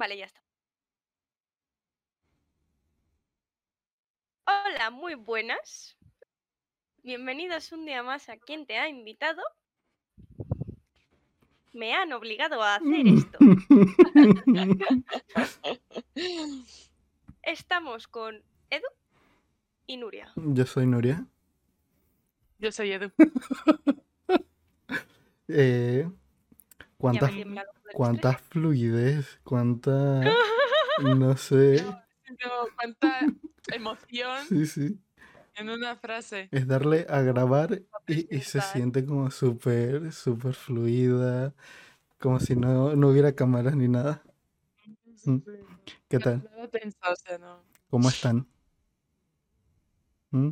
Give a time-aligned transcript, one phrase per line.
[0.00, 0.40] Vale, ya está.
[4.46, 5.94] Hola, muy buenas.
[7.02, 9.42] Bienvenidos un día más a quien te ha invitado.
[11.74, 13.38] Me han obligado a hacer esto.
[17.42, 18.88] Estamos con Edu
[19.86, 20.32] y Nuria.
[20.34, 21.26] Yo soy Nuria.
[22.58, 23.12] Yo soy Edu.
[25.52, 26.08] Eh,
[27.12, 27.64] Ya
[27.94, 30.20] ¿cuánta, fluidez, cuánta,
[31.02, 31.78] no sé.
[32.24, 33.20] Siento cuánta
[33.72, 35.00] emoción Sí, sí.
[35.54, 36.48] en una frase.
[36.50, 41.54] Es darle a grabar y, y se siente como súper, súper fluida,
[42.18, 44.22] como si no, no hubiera cámaras ni nada.
[45.24, 45.38] Mm.
[46.08, 46.48] ¿Qué tal?
[47.02, 47.62] O sea, no.
[47.90, 48.46] ¿Cómo están?
[50.30, 50.50] ¿Mm?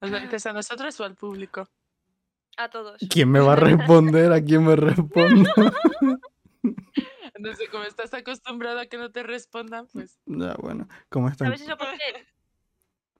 [0.00, 1.68] ¿Nos lo dices a nosotros o al público?
[2.56, 3.00] A todos.
[3.10, 4.32] ¿Quién me va a responder?
[4.32, 5.50] ¿A quién me respondo?
[7.36, 10.18] No sé, como estás acostumbrado a que no te respondan, pues.
[10.24, 11.48] Ya, bueno, ¿cómo están?
[11.48, 12.26] ¿Sabes eso por qué?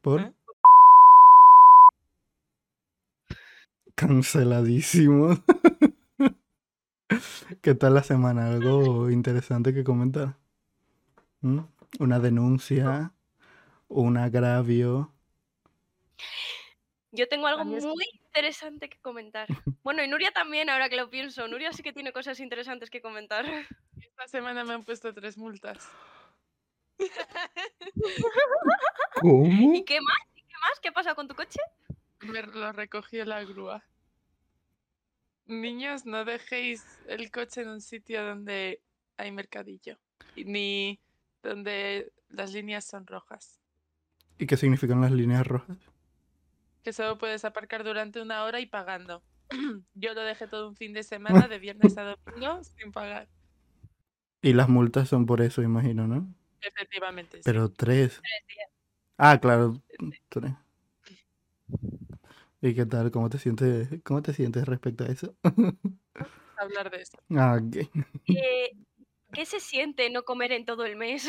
[0.01, 0.21] ¿Por?
[0.21, 0.33] ¿Eh?
[3.95, 5.37] Canceladísimo.
[7.61, 8.47] ¿Qué tal la semana?
[8.49, 10.37] ¿Algo interesante que comentar?
[11.43, 11.61] ¿Mm?
[11.99, 13.13] ¿Una denuncia?
[13.89, 15.14] ¿Un agravio?
[17.15, 19.47] Yo tengo algo muy interesante que comentar.
[19.85, 21.47] Bueno, y Nuria también, ahora que lo pienso.
[21.47, 23.45] Nuria sí que tiene cosas interesantes que comentar.
[24.01, 25.87] Esta semana me han puesto tres multas.
[29.21, 29.75] ¿Cómo?
[29.75, 30.19] ¿Y qué más?
[30.35, 30.81] ¿Y qué más?
[30.81, 31.61] ¿Qué ha pasado con tu coche?
[32.21, 33.85] Me lo recogió la grúa.
[35.45, 38.81] Niños, no dejéis el coche en un sitio donde
[39.19, 39.99] hay mercadillo.
[40.35, 40.99] Ni
[41.43, 43.61] donde las líneas son rojas.
[44.39, 45.77] ¿Y qué significan las líneas rojas?
[46.85, 49.25] Que solo puedes aparcar durante una hora y pagando.
[49.95, 53.29] Yo lo dejé todo un fin de semana, de viernes a domingo, sin pagar.
[54.43, 56.33] Y las multas son por eso, imagino, ¿no?
[56.61, 57.39] Efectivamente.
[57.39, 57.43] sí.
[57.45, 58.21] Pero tres.
[59.17, 59.83] Ah, claro,
[60.29, 60.53] tres.
[62.61, 63.11] ¿Y qué tal?
[63.11, 65.35] ¿Cómo te sientes, cómo te sientes respecto a eso?
[66.59, 67.19] Hablar de eso.
[67.31, 67.59] Ah.
[68.27, 68.77] Eh,
[69.33, 71.29] ¿Qué se siente no comer en todo el mes?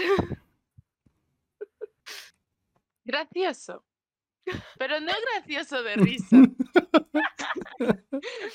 [3.06, 3.86] Gracioso.
[4.78, 6.38] Pero no gracioso de risa.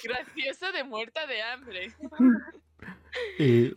[0.05, 1.93] gracioso de muerta de hambre.
[3.39, 3.73] Y, y-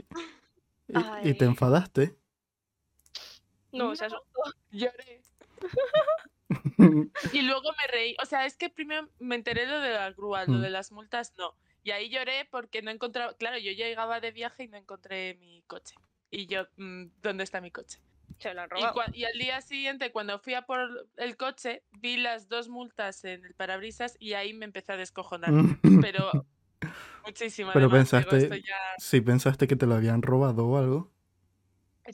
[1.23, 2.15] y te enfadaste.
[3.71, 4.41] No, se asustó.
[4.71, 5.21] Lloré.
[7.31, 8.15] Y luego me reí.
[8.21, 10.61] O sea, es que primero me enteré lo de la grúa, lo Mm.
[10.61, 11.55] de las multas no.
[11.83, 13.33] Y ahí lloré porque no encontraba.
[13.35, 15.95] Claro, yo llegaba de viaje y no encontré mi coche.
[16.29, 17.99] Y yo, mm, ¿dónde está mi coche?
[18.43, 18.93] Se lo han Y, robado.
[18.93, 23.23] cua- y al día siguiente, cuando fui a por el coche, vi las dos multas
[23.25, 25.51] en el parabrisas y ahí me empecé a descojonar.
[26.01, 26.31] Pero
[27.25, 27.71] muchísimo.
[27.73, 31.11] Pero además, pensaste- esto ya- Si pensaste que te lo habían robado o algo.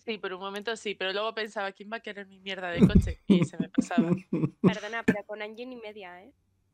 [0.05, 2.85] Sí, por un momento sí, pero luego pensaba, ¿quién va a querer mi mierda de
[2.87, 3.21] coche?
[3.25, 4.11] Y se me pasaba.
[4.61, 6.31] Perdona, pero con Angie y media, ¿eh?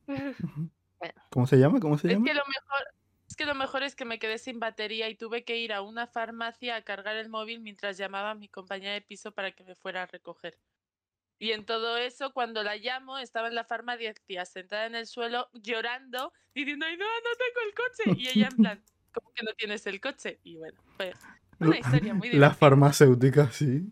[1.32, 1.80] ¿Cómo se llama?
[1.80, 2.26] ¿Cómo se Es llama?
[2.26, 2.88] que lo mejor,
[3.36, 5.82] es que lo mejor es que me quedé sin batería y tuve que ir a
[5.82, 9.66] una farmacia a cargar el móvil mientras llamaba a mi compañera de piso para que
[9.66, 10.58] me fuera a recoger.
[11.38, 14.14] Y en todo eso, cuando la llamo, estaba en la farmacia
[14.46, 18.04] sentada en el suelo llorando, diciendo, ¡ay, no, no tengo el coche!
[18.22, 18.82] Y ella en plan,
[19.12, 20.40] ¿cómo que no tienes el coche?
[20.46, 21.18] Y bueno, pues
[21.60, 22.58] una historia muy La divertida.
[22.58, 23.92] farmacéutica, sí.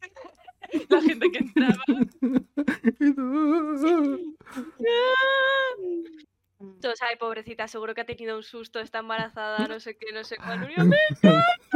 [0.90, 1.84] La gente que entraba.
[6.58, 10.12] Tú, Todos, ay, pobrecita, seguro que ha tenido un susto, está embarazada, no sé qué,
[10.12, 10.68] no sé cuál.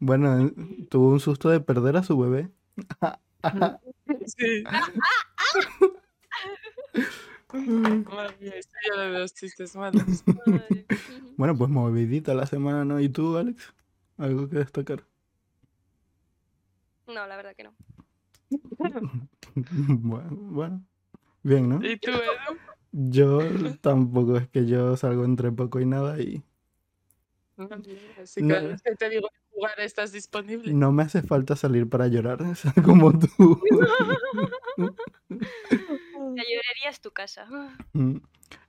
[0.00, 0.50] Bueno,
[0.90, 2.50] tuvo un susto de perder a su bebé.
[4.26, 4.64] Sí.
[7.52, 10.24] Madre mía, historia de los chistes malos.
[10.70, 10.86] Ay.
[11.36, 13.00] Bueno, pues movidita la semana, ¿no?
[13.00, 13.72] ¿Y tú, Alex?
[14.18, 15.04] ¿Algo que destacar?
[17.06, 17.74] No, la verdad que no.
[19.54, 20.84] Bueno, bueno.
[21.42, 21.84] Bien, ¿no?
[21.84, 22.53] ¿Y tú, Edu?
[22.96, 23.40] Yo
[23.80, 26.44] tampoco, es que yo salgo entre poco y nada y
[28.22, 28.54] Así No.
[28.54, 30.72] que que te digo jugar estás disponible.
[30.72, 32.38] no me hace falta salir para llorar,
[32.84, 33.60] como tú.
[34.76, 37.46] La llorería es tu casa.
[37.92, 38.16] Mm,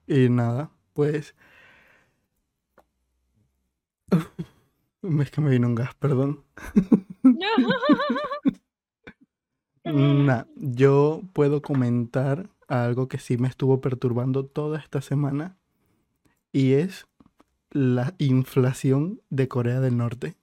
[0.07, 1.35] Y nada, pues...
[5.21, 6.43] Es que me vino un gas, perdón.
[9.83, 15.57] Nah, yo puedo comentar algo que sí me estuvo perturbando toda esta semana
[16.51, 17.07] y es
[17.71, 20.37] la inflación de Corea del Norte.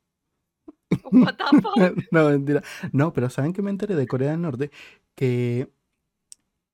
[1.12, 1.82] What the fuck?
[2.12, 2.62] No, mentira.
[2.92, 4.70] No, pero ¿saben que me enteré de Corea del Norte?
[5.14, 5.70] Que,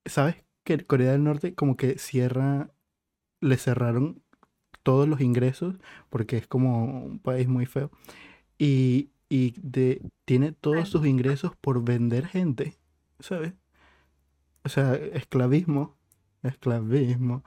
[0.07, 0.37] ¿sabes?
[0.65, 2.71] Que Corea del Norte como que cierra,
[3.41, 4.23] le cerraron
[4.83, 5.77] todos los ingresos
[6.11, 7.93] porque es como un país muy feo.
[8.59, 12.79] y, y de, tiene todos sus ingresos por vender gente,
[13.21, 13.55] ¿sabes?
[14.65, 15.97] O sea, esclavismo,
[16.43, 17.45] esclavismo.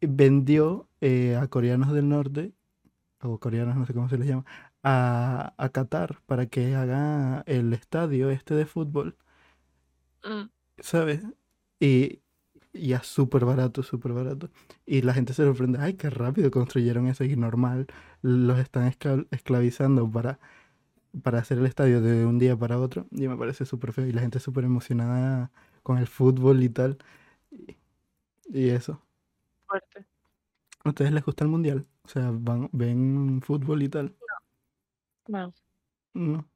[0.00, 2.54] Vendió eh, a coreanos del norte,
[3.22, 4.44] o coreanos, no sé cómo se les llama,
[4.84, 9.16] a, a Qatar para que haga el estadio este de fútbol,
[10.24, 10.50] Mm.
[10.78, 11.22] ¿sabes?
[11.80, 12.20] Y,
[12.72, 14.50] y es súper barato, súper barato.
[14.86, 17.86] Y la gente se sorprende, ay, qué rápido construyeron eso y normal,
[18.22, 20.38] los están esclav- esclavizando para,
[21.22, 23.06] para hacer el estadio de un día para otro.
[23.12, 24.06] Y me parece súper feo.
[24.08, 26.98] Y la gente súper emocionada con el fútbol y tal.
[27.50, 27.76] Y,
[28.46, 29.02] y eso.
[29.66, 30.06] Fuerte.
[30.84, 31.86] ¿A ustedes les gusta el mundial?
[32.04, 34.16] O sea, van, ven fútbol y tal.
[35.28, 35.52] No.
[36.14, 36.48] No.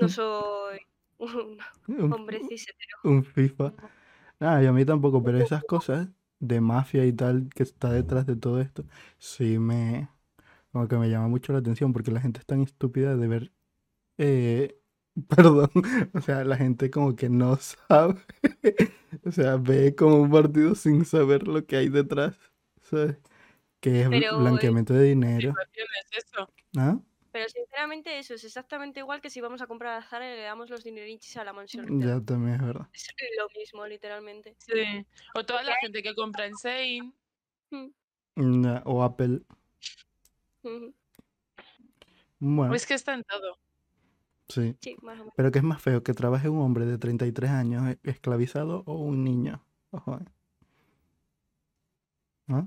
[0.00, 0.78] No soy
[1.18, 1.58] un
[1.88, 2.98] Un, hombre cis hetero.
[3.04, 3.72] un FIFA.
[4.40, 8.26] Ah, y a mí tampoco, pero esas cosas de mafia y tal que está detrás
[8.26, 8.84] de todo esto,
[9.18, 10.08] sí me,
[10.72, 13.52] como que me llama mucho la atención porque la gente es tan estúpida de ver,
[14.18, 14.78] eh,
[15.28, 15.70] perdón,
[16.14, 18.20] o sea, la gente como que no sabe,
[19.24, 22.36] o sea, ve como un partido sin saber lo que hay detrás,
[22.82, 23.16] ¿sabes?
[23.80, 26.50] Que es Pero, blanqueamiento de dinero, Situación es eso.
[26.78, 26.98] ¿ah?
[27.32, 30.42] Pero sinceramente eso es exactamente igual que si vamos a comprar a Zara y le
[30.42, 32.00] damos los dinerichis a la mansión.
[32.00, 32.88] Ya también es verdad.
[32.94, 33.08] Es
[33.38, 34.56] lo mismo, literalmente.
[34.58, 35.06] Sí.
[35.34, 37.14] O toda la gente que compra en Sein.
[38.36, 39.42] Ya, O Apple,
[42.38, 43.58] bueno, Pues que está en todo.
[44.48, 44.76] Sí.
[44.80, 45.34] Sí, más o menos.
[45.36, 46.02] Pero ¿qué es más feo?
[46.02, 49.64] ¿Que trabaje un hombre de 33 años e- esclavizado o un niño?
[49.90, 50.24] Ojo, eh.
[52.48, 52.66] ¿Ah?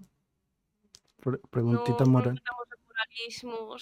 [1.21, 2.41] Pre- preguntita no, moral.
[3.43, 3.75] No.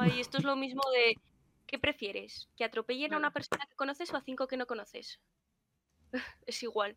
[0.00, 1.18] Ay, esto es lo mismo de.
[1.66, 2.48] ¿Qué prefieres?
[2.56, 5.20] ¿Que atropellen a una persona que conoces o a cinco que no conoces?
[6.46, 6.96] Es igual.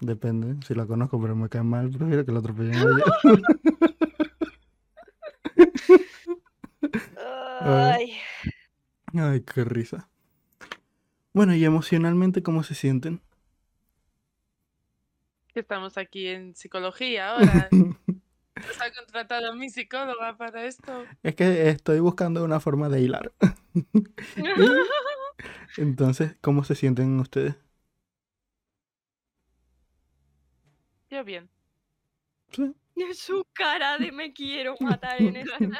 [0.00, 0.64] Depende.
[0.66, 3.04] Si la conozco pero me cae mal, prefiero que la atropellen a ella.
[7.60, 8.16] Ay.
[9.16, 10.08] Ay, qué risa.
[11.32, 13.20] Bueno, y emocionalmente, ¿cómo se sienten?
[15.54, 17.68] Estamos aquí en psicología ahora.
[18.56, 21.04] Nos ha contratado mi psicóloga para esto.
[21.22, 23.32] Es que estoy buscando una forma de hilar.
[25.76, 27.56] Entonces, ¿cómo se sienten ustedes?
[31.10, 31.48] Yo bien.
[32.50, 32.74] Sí.
[33.14, 35.78] Su cara de me quiero matar en instante.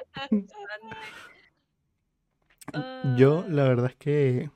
[3.17, 3.53] Yo, Ay.
[3.53, 4.51] la verdad es que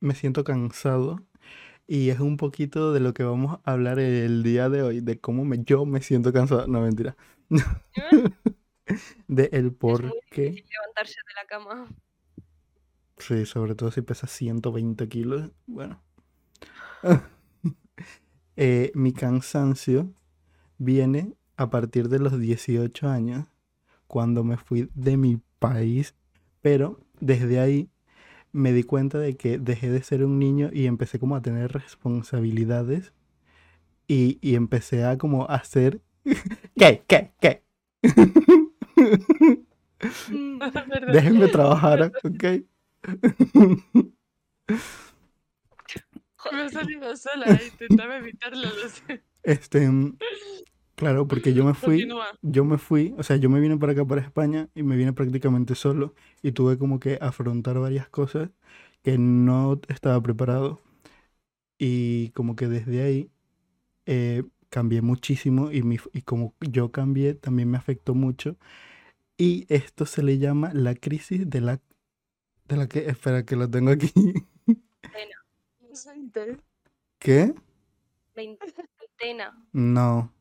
[0.00, 1.20] me siento cansado
[1.86, 5.18] y es un poquito de lo que vamos a hablar el día de hoy, de
[5.20, 6.66] cómo me, yo me siento cansado.
[6.66, 7.16] No, mentira.
[9.28, 10.64] De el por muy qué.
[10.70, 11.86] levantarse de la cama.
[13.18, 15.50] Sí, sobre todo si pesa 120 kilos.
[15.66, 16.00] Bueno.
[18.60, 20.12] Eh, mi cansancio
[20.78, 23.46] viene a partir de los 18 años,
[24.08, 26.16] cuando me fui de mi país,
[26.68, 27.88] pero desde ahí
[28.52, 31.72] me di cuenta de que dejé de ser un niño y empecé como a tener
[31.72, 33.14] responsabilidades
[34.06, 36.02] y, y empecé a como hacer...
[36.76, 37.02] ¿Qué?
[37.06, 37.32] ¿Qué?
[37.40, 37.62] ¿Qué?
[41.10, 42.44] Déjenme trabajar, ¿ok?
[46.52, 49.22] Me ha salido sola, intentaba evitarlo, lo sé.
[49.42, 49.88] Este,
[50.98, 52.26] claro, porque yo me fui, Continúa.
[52.42, 55.12] yo me fui, o sea, yo me vine para acá, para España, y me vine
[55.12, 58.50] prácticamente solo, y tuve como que afrontar varias cosas
[59.02, 60.80] que no estaba preparado,
[61.78, 63.30] y como que desde ahí
[64.06, 68.56] eh, cambié muchísimo, y, mi, y como yo cambié, también me afectó mucho,
[69.36, 71.80] y esto se le llama la crisis de la,
[72.66, 74.12] de la que, espera, que lo tengo aquí,
[77.20, 77.54] ¿qué?
[78.34, 79.56] Veintena.
[79.72, 80.32] No.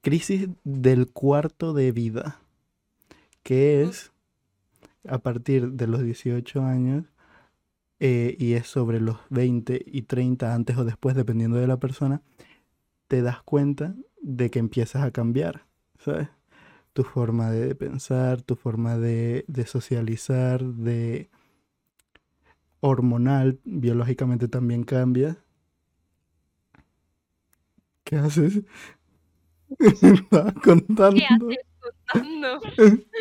[0.00, 2.40] Crisis del cuarto de vida,
[3.42, 4.12] que es
[5.08, 7.04] a partir de los 18 años
[8.00, 12.22] eh, y es sobre los 20 y 30 antes o después, dependiendo de la persona,
[13.08, 15.66] te das cuenta de que empiezas a cambiar,
[15.98, 16.28] ¿sabes?
[16.92, 21.28] Tu forma de pensar, tu forma de, de socializar, de
[22.80, 25.38] hormonal, biológicamente también cambia.
[28.04, 28.62] ¿Qué haces?
[29.78, 31.20] Estaba ¿Qué contando.
[31.48, 32.60] haces contando?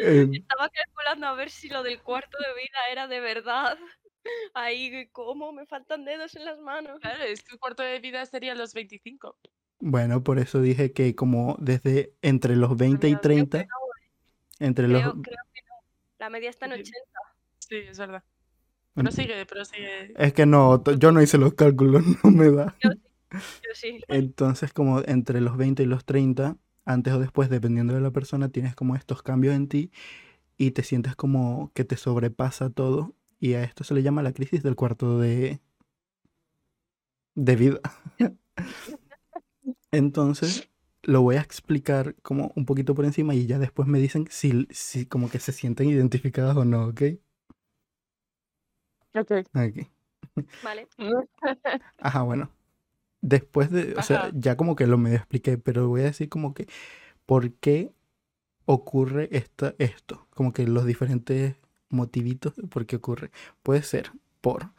[0.02, 3.78] Eh, Estaba calculando a ver si lo del cuarto de vida era de verdad.
[4.54, 5.52] Ahí, ¿cómo?
[5.54, 7.00] Me faltan dedos en las manos.
[7.00, 9.38] Claro, es que el cuarto de vida sería los 25.
[9.80, 13.58] bueno, por eso dije que como desde entre los 20 y Mira, creo que 30,
[13.64, 15.02] no, entre los...
[15.02, 15.76] Creo, creo que no.
[16.20, 16.82] La media está en Sí.
[16.82, 16.98] 80.
[17.60, 18.24] Sí, es verdad.
[18.96, 20.14] Bueno, Prosigue, prosigue.
[20.18, 22.76] Es que no, yo no hice los cálculos, no me da.
[22.82, 23.00] Yo sí.
[24.08, 28.50] Entonces, como entre los 20 y los 30, antes o después, dependiendo de la persona,
[28.50, 29.92] tienes como estos cambios en ti
[30.58, 34.34] y te sientes como que te sobrepasa todo y a esto se le llama la
[34.34, 35.62] crisis del cuarto de,
[37.36, 37.80] de vida.
[39.92, 40.70] Entonces,
[41.04, 44.68] lo voy a explicar como un poquito por encima y ya después me dicen si,
[44.72, 47.02] si como que se sienten identificadas o no, ¿ok?
[49.16, 49.32] Ok.
[49.54, 49.90] Aquí.
[50.62, 50.88] Vale.
[52.00, 52.50] Ajá, bueno.
[53.22, 56.54] Después de, o sea, ya como que lo medio expliqué, pero voy a decir como
[56.54, 56.68] que
[57.26, 57.92] por qué
[58.66, 61.56] ocurre esta, esto, como que los diferentes
[61.90, 63.32] motivitos de por qué ocurre.
[63.64, 64.72] Puede ser por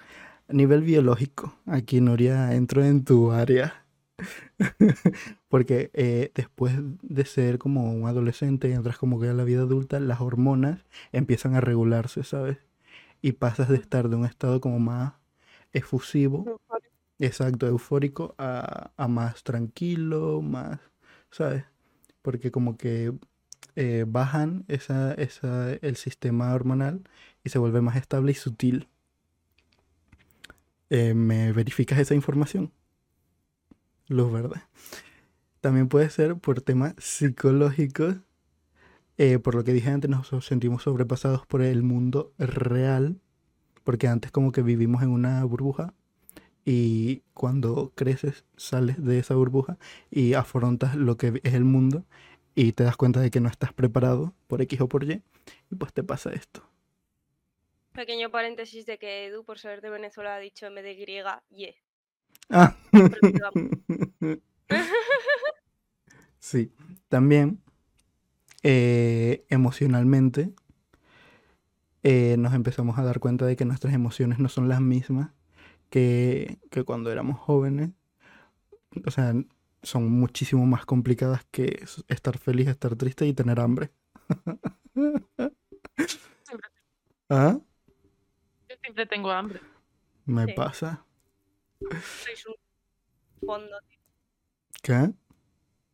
[0.49, 1.55] nivel biológico.
[1.67, 3.85] Aquí Nuria entro en tu área.
[5.49, 9.63] Porque eh, después de ser como un adolescente y entras como que a la vida
[9.63, 12.59] adulta, las hormonas empiezan a regularse, ¿sabes?
[13.23, 15.15] Y pasas de estar de un estado como más
[15.73, 16.61] efusivo
[17.21, 20.79] Exacto, eufórico a, a más tranquilo, más,
[21.31, 21.65] ¿sabes?
[22.23, 23.13] Porque como que
[23.77, 27.03] eh, bajan esa, esa, el sistema hormonal
[27.45, 28.89] y se vuelve más estable y sutil.
[30.91, 32.73] Eh, ¿me verificas esa información?
[34.09, 34.61] Luz verde.
[35.61, 38.17] También puede ser por temas psicológicos.
[39.19, 43.21] eh, por lo que dije antes, nos sentimos sobrepasados por el mundo real.
[43.85, 45.95] Porque antes como que vivimos en una burbuja
[46.65, 49.79] y cuando creces sales de esa burbuja
[50.11, 52.05] y afrontas lo que es el mundo
[52.55, 55.23] y te das cuenta de que no estás preparado por X o por Y
[55.71, 56.69] y pues te pasa esto.
[57.93, 61.43] Pequeño paréntesis de que Edu, por ser de Venezuela, ha dicho en vez de griega,
[61.51, 61.77] ye.
[62.51, 62.77] Ah.
[66.41, 66.73] Sí,
[67.09, 67.61] también
[68.63, 70.55] eh, emocionalmente
[72.03, 75.31] eh, nos empezamos a dar cuenta de que nuestras emociones no son las mismas
[75.91, 77.91] que, que cuando éramos jóvenes.
[79.07, 79.33] O sea,
[79.83, 83.91] son muchísimo más complicadas que estar feliz, estar triste y tener hambre.
[84.95, 86.69] Siempre-
[87.31, 87.59] ¿Ah?
[88.69, 89.61] Yo siempre tengo hambre.
[90.27, 90.53] Me Sí.
[90.55, 91.05] pasa.
[92.25, 92.55] Sois un
[93.47, 93.77] fondo.
[93.89, 93.99] tío.
[94.83, 95.13] ¿Qué?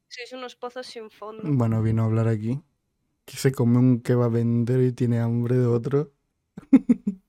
[0.08, 1.42] Sois unos pozos sin fondo.
[1.44, 2.62] Bueno, vino a hablar aquí.
[3.24, 6.12] Que se come un que va a vender y tiene hambre de otro.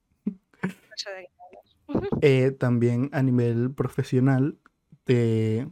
[0.62, 1.85] No sé de qué
[2.22, 4.58] Eh, también a nivel profesional
[5.04, 5.68] te,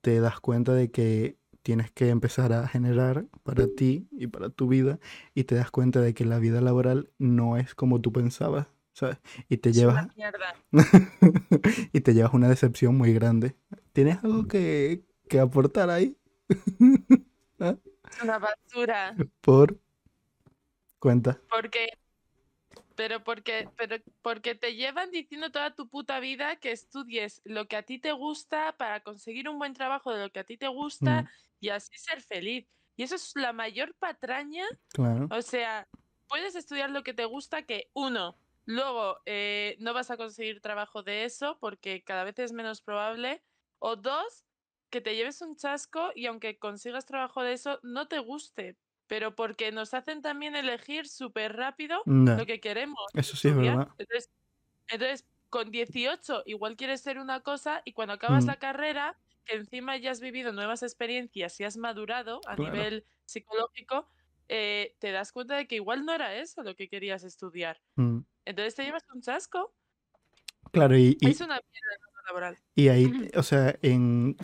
[0.00, 4.66] te das cuenta de que tienes que empezar a generar para ti y para tu
[4.68, 4.98] vida
[5.34, 9.18] y te das cuenta de que la vida laboral no es como tú pensabas, ¿sabes?
[9.48, 10.32] Y te Es llevas una
[11.92, 13.56] y te llevas una decepción muy grande.
[13.92, 16.16] ¿Tienes algo que, que aportar ahí?
[16.48, 16.58] Es
[18.22, 19.16] una basura.
[19.40, 19.78] Por
[20.98, 21.40] cuenta.
[21.48, 21.88] Porque.
[23.02, 27.74] Pero porque, pero porque te llevan diciendo toda tu puta vida que estudies lo que
[27.74, 30.68] a ti te gusta para conseguir un buen trabajo de lo que a ti te
[30.68, 31.26] gusta Mm,
[31.58, 32.68] y así ser feliz.
[32.96, 34.64] Y eso es la mayor patraña.
[34.92, 35.26] claro.
[35.32, 35.88] O sea,
[36.28, 41.02] puedes estudiar lo que te gusta que uno, luego eh, no vas a conseguir trabajo
[41.02, 43.42] de eso porque cada vez es menos probable.
[43.80, 44.46] O dos,
[44.90, 48.76] que te lleves un chasco y aunque consigas trabajo de eso, no te guste.
[49.12, 53.88] Pero porque nos hacen también elegir súper rápido lo que queremos Eso sí es verdad.
[53.98, 54.30] Entonces,
[54.88, 58.48] entonces, con 18 igual quieres ser una cosa y cuando acabas Mm.
[58.48, 62.72] la carrera, que encima ya has vivido nuevas experiencias y has madurado a Claro.
[62.72, 64.08] nivel psicológico,
[64.48, 67.82] eh, te das cuenta de que igual no era eso lo que querías estudiar.
[67.96, 69.74] Mm, Entonces te llevas un chasco.
[70.70, 72.58] Claro, y, y- Es una mierda laboral.
[72.74, 74.38] Y ahí, o sea, en,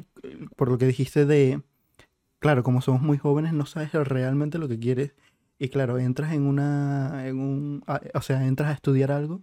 [0.57, 1.63] por lo que dijiste de,
[2.39, 5.15] claro, como somos muy jóvenes, no sabes realmente lo que quieres.
[5.59, 9.43] Y claro, entras en una, en un, o sea, entras a estudiar algo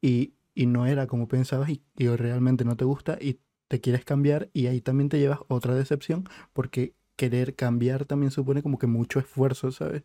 [0.00, 4.04] y, y no era como pensabas y, y realmente no te gusta y te quieres
[4.04, 8.86] cambiar y ahí también te llevas otra decepción porque querer cambiar también supone como que
[8.86, 10.04] mucho esfuerzo, ¿sabes?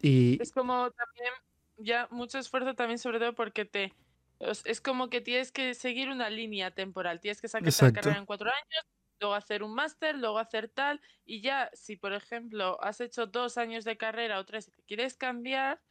[0.00, 1.32] Y Es como también,
[1.78, 3.92] ya mucho esfuerzo también, sobre todo porque te.
[4.38, 7.20] Es, como que tienes que seguir una línea temporal.
[7.20, 8.84] Tienes que sacar la carrera en cuatro años,
[9.20, 11.00] luego hacer un máster, luego hacer tal.
[11.24, 14.82] Y ya, si por ejemplo has hecho dos años de carrera o tres y te
[14.84, 15.82] quieres cambiar,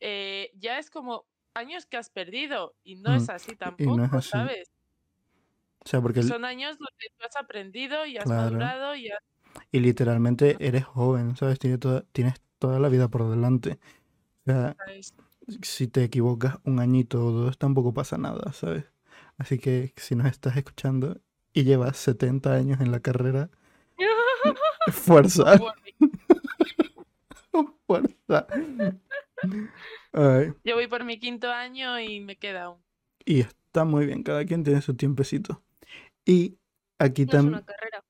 [0.00, 2.76] eh, ya es como años que has perdido.
[2.84, 4.50] Y no es Mm, así y tampoco, no es así.
[4.50, 4.70] ¿sabes?
[5.84, 8.36] o sea, porque el- Son años donde tú has aprendido y has Claro.
[8.36, 9.18] madurado y has
[9.72, 11.58] Y literalmente eres joven, ¿sabes?
[11.58, 13.78] Tienes toda, tienes toda la vida por delante.
[14.46, 14.76] O sea,
[15.62, 18.86] si te equivocas un añito o dos, tampoco pasa nada, ¿sabes?
[19.38, 21.20] Así que si nos estás escuchando
[21.52, 23.50] y llevas 70 años en la carrera,
[24.92, 25.58] fuerza,
[27.86, 28.46] fuerza.
[30.12, 32.78] Ay, Yo voy por mi quinto año y me queda aún.
[33.24, 35.62] y está muy bien, cada quien tiene su tiempecito.
[36.24, 36.58] Y
[36.98, 37.54] aquí No es también...
[37.54, 38.04] una carrera.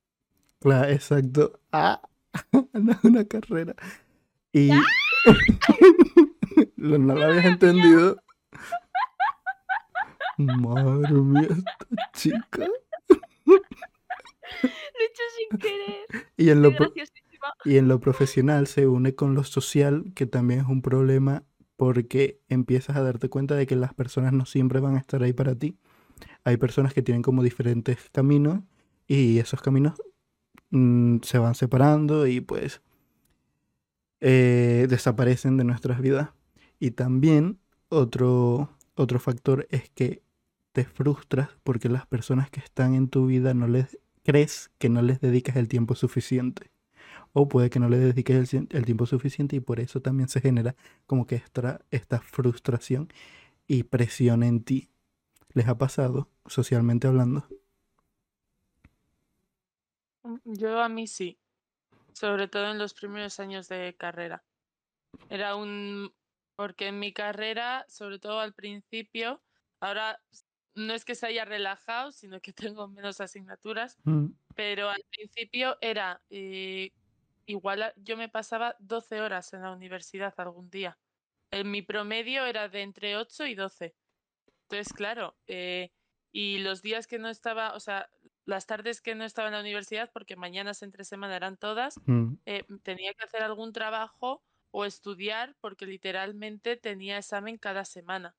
[0.58, 1.60] Claro, exacto.
[1.72, 2.02] Ah,
[2.72, 3.74] no es una carrera.
[4.52, 4.70] Y
[6.76, 8.20] Lo- no lo habías entendido.
[10.38, 12.66] Madre mía, esta chica.
[14.62, 16.06] Hecho sin querer.
[16.36, 16.72] En, lo
[17.64, 21.44] y en lo profesional se une con lo social, que también es un problema
[21.76, 25.32] porque empiezas a darte cuenta de que las personas no siempre van a estar ahí
[25.32, 25.78] para ti.
[26.44, 28.60] Hay personas que tienen como diferentes caminos
[29.06, 29.94] y esos caminos
[30.70, 32.82] mm, se van separando y pues
[34.20, 36.30] eh, desaparecen de nuestras vidas.
[36.78, 40.22] Y también otro, otro factor es que
[40.72, 45.02] te frustras porque las personas que están en tu vida no les crees que no
[45.02, 46.70] les dedicas el tiempo suficiente.
[47.32, 50.74] O puede que no le dediques el, tiempo suficiente y por eso también se genera
[51.06, 53.08] como que esta, frustración
[53.66, 54.90] y presión en ti.
[55.52, 57.46] ¿Les ha pasado, socialmente hablando?
[60.22, 61.38] Mm, Yo a mí sí,
[62.12, 64.44] sobre todo en los primeros años de carrera.
[65.28, 66.12] Era un...
[66.56, 69.40] porque en mi carrera, sobre todo al principio,
[69.80, 70.20] ahora
[70.80, 75.76] no es que se haya relajado, sino que tengo menos asignaturas, Mm, pero al principio
[75.80, 76.92] era eh,
[77.46, 80.98] igual a- yo me pasaba 12 horas en la universidad algún día.
[81.52, 83.96] En mi promedio era de entre 8 y 12.
[84.68, 85.92] Entonces, claro, eh,
[86.32, 88.08] y los días que no estaba, o sea,
[88.44, 92.34] las tardes que no estaba en la universidad, porque mañanas entre semana eran todas, mm.
[92.46, 98.36] eh, tenía que hacer algún trabajo o estudiar porque literalmente tenía examen cada semana.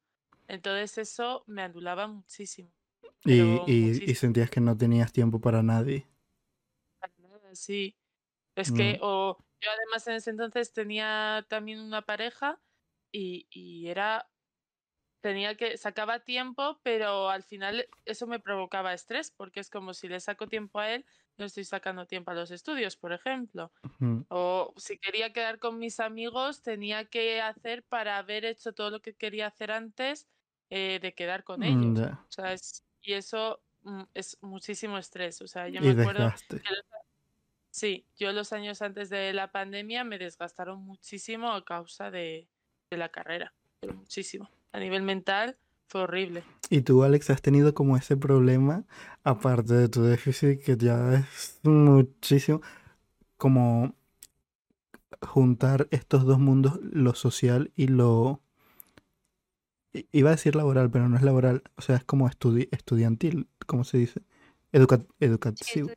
[0.52, 2.70] Entonces eso me anulaba muchísimo.
[3.24, 6.08] Y, y- sentías que no tenías tiempo para nadie.
[7.00, 7.98] Para nada, Sí.
[8.56, 9.04] Es que, Mm.
[9.04, 12.62] o yo además en ese entonces tenía también una pareja
[13.12, 14.30] y, y era,
[15.22, 20.08] tenía que, sacaba tiempo, pero al final eso me provocaba estrés, porque es como si
[20.10, 21.06] le saco tiempo a él,
[21.38, 23.72] no estoy sacando tiempo a los estudios, por ejemplo.
[24.30, 29.02] O si quería quedar con mis amigos, tenía que hacer para haber hecho todo lo
[29.02, 30.28] que quería hacer antes
[30.72, 32.10] eh, de quedar con mm, ellos.
[32.28, 35.42] O sea, es- y eso mm, es muchísimo estrés.
[35.42, 36.62] O sea, yo Y me acuerdo desgaste.
[37.70, 42.48] Sí, yo los años antes de la pandemia me desgastaron muchísimo a causa de,
[42.90, 44.50] de la carrera, pero muchísimo.
[44.74, 45.58] A nivel mental
[45.88, 46.44] fue horrible.
[46.70, 48.86] Y tú, Alex, has tenido como ese problema,
[49.24, 52.62] aparte de tu déficit, que ya es muchísimo,
[53.38, 53.94] como
[55.22, 58.42] juntar estos dos mundos, lo social y lo...
[60.12, 63.84] Iba a decir laboral, pero no es laboral, o sea, es como estudi- estudiantil, ¿cómo
[63.84, 64.22] se dice?
[64.72, 65.90] Educa- educativo.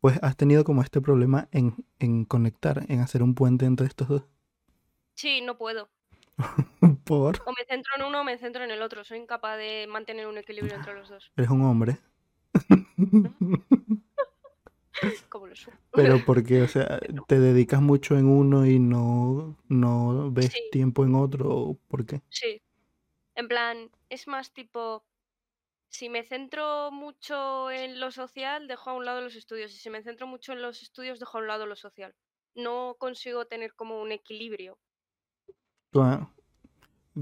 [0.00, 4.08] Pues has tenido como este problema en, en conectar, en hacer un puente entre estos
[4.08, 4.24] dos.
[5.14, 5.88] Sí, no puedo.
[7.04, 7.40] Por...
[7.46, 9.04] O me centro en uno o me centro en el otro.
[9.04, 11.30] Soy incapaz de mantener un equilibrio entre los dos.
[11.36, 11.96] Eres un hombre.
[15.28, 15.76] Como lo supo.
[15.92, 20.60] Pero porque, o sea, te dedicas mucho en uno y no, no ves Sí.
[20.70, 22.20] tiempo en otro, ¿o ¿por qué?
[22.28, 22.60] Sí.
[23.36, 25.04] En plan, es más tipo.
[25.88, 29.72] Si me centro mucho en lo social, dejo a un lado los estudios.
[29.74, 32.14] Y si me centro mucho en los estudios, dejo a un lado lo social.
[32.54, 34.78] No consigo tener como un equilibrio.
[35.94, 36.28] Ah,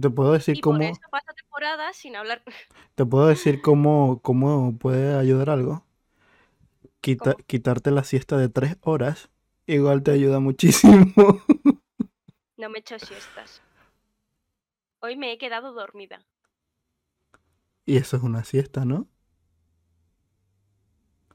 [0.01, 2.42] Te puedo decir Y por cómo, eso pasa temporadas sin hablar.
[2.94, 5.85] te puedo decir cómo, cómo puede ayudar algo.
[7.03, 9.29] Quita- quitarte la siesta de tres horas,
[9.66, 11.12] igual te ayuda muchísimo.
[12.57, 13.62] No me echo siestas.
[15.04, 16.24] Hoy me he quedado dormida.
[17.84, 19.08] Y eso es una siesta, ¿no?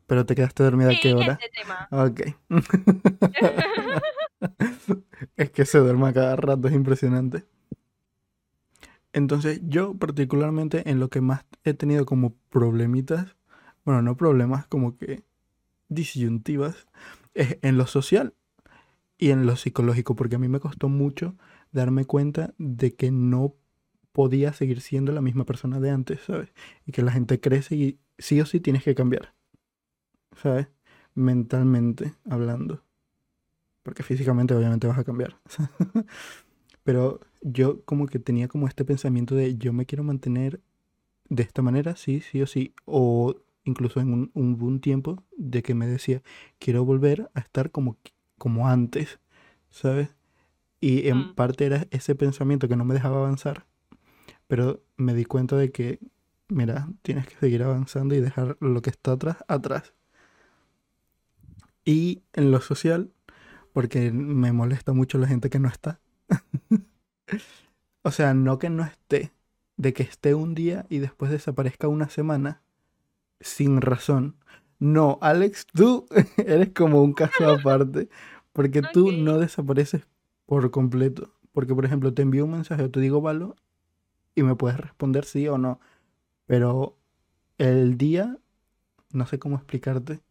[0.05, 1.33] Pero te quedaste dormida a qué hora?
[1.33, 1.87] este tema.
[1.91, 2.21] Ok.
[5.35, 7.43] Es que se duerme a cada rato, es impresionante.
[9.11, 13.35] Entonces, yo particularmente en lo que más he tenido como problemitas,
[13.83, 15.23] bueno, no problemas, como que
[15.89, 16.87] disyuntivas,
[17.33, 18.35] es en lo social
[19.17, 21.35] y en lo psicológico, porque a mí me costó mucho
[21.71, 23.55] darme cuenta de que no
[24.11, 26.49] podía seguir siendo la misma persona de antes, ¿sabes?
[26.85, 29.33] Y que la gente crece y sí o sí tienes que cambiar,
[30.35, 30.67] ¿sabes?
[31.13, 32.83] Mentalmente hablando.
[33.83, 35.37] Porque físicamente obviamente vas a cambiar.
[36.83, 40.61] Pero yo como que tenía como este pensamiento de yo me quiero mantener
[41.29, 42.73] de esta manera, sí, sí o sí.
[42.85, 46.23] O incluso en un, un, un tiempo de que me decía,
[46.59, 47.97] quiero volver a estar como,
[48.37, 49.19] como antes,
[49.69, 50.16] ¿sabes?
[50.79, 51.35] Y en Mm.
[51.35, 53.65] parte era ese pensamiento que no me dejaba avanzar.
[54.47, 55.99] Pero me di cuenta de que,
[56.47, 59.93] mira, tienes que seguir avanzando y dejar lo que está atrás, atrás.
[61.83, 63.11] Y en lo social,
[63.73, 65.99] porque me molesta mucho la gente que no está.
[68.03, 69.31] o sea, no que no esté,
[69.77, 72.61] de que esté un día y después desaparezca una semana
[73.39, 74.35] sin razón.
[74.79, 78.09] No, Alex, tú eres como un caso aparte,
[78.53, 80.07] porque tú no desapareces
[80.47, 81.31] por completo.
[81.53, 83.55] Porque, por ejemplo, te envío un mensaje o te digo valo
[84.33, 85.79] y me puedes responder sí o no.
[86.47, 86.97] Pero
[87.59, 88.37] el día,
[89.11, 90.21] no sé cómo explicarte.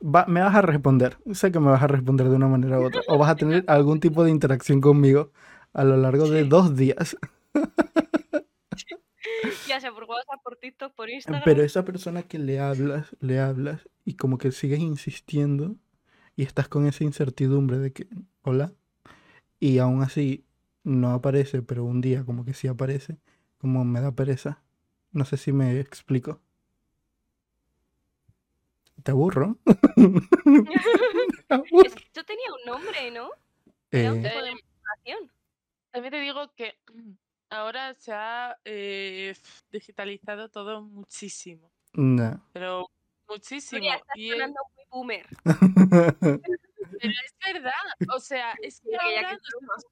[0.00, 1.18] Va, me vas a responder.
[1.32, 3.00] Sé que me vas a responder de una manera u otra.
[3.08, 5.32] O vas a tener algún tipo de interacción conmigo
[5.72, 7.16] a lo largo de dos días.
[9.68, 11.42] Ya sea por WhatsApp, por TikTok, por Instagram.
[11.44, 15.76] Pero esa persona que le hablas, le hablas y como que sigues insistiendo
[16.38, 18.08] y estás con esa incertidumbre de que,
[18.44, 18.72] hola,
[19.60, 20.46] y aún así
[20.84, 23.18] no aparece, pero un día como que sí aparece,
[23.58, 24.62] como me da pereza.
[25.12, 26.42] No sé si me explico.
[29.02, 29.56] ¿Te aburro?
[31.48, 31.92] ¿Te aburro?
[32.06, 33.30] Esto tenía un nombre, ¿no?
[33.92, 35.32] Era un Eh, tipo de motivación.
[35.90, 36.78] También te digo que
[37.50, 39.34] ahora se ha eh,
[39.70, 42.40] digitalizado todo muchísimo, no.
[42.52, 42.86] pero
[43.28, 43.94] muchísimo.
[43.94, 45.26] Estás Y sonando boomer.
[47.00, 47.72] pero es verdad,
[48.14, 49.86] o sea, es que Mira que ya ahora que nos hemos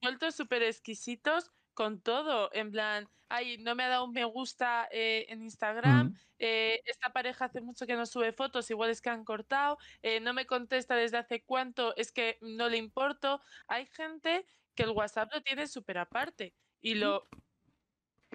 [0.00, 4.88] vuelto súper exquisitos con todo, en plan, ay, no me ha dado un me gusta
[4.90, 9.10] eh, en Instagram, eh, esta pareja hace mucho que no sube fotos, igual es que
[9.10, 13.40] han cortado, eh, no me contesta desde hace cuánto, es que no le importo.
[13.68, 17.26] Hay gente que el WhatsApp lo tiene súper aparte y lo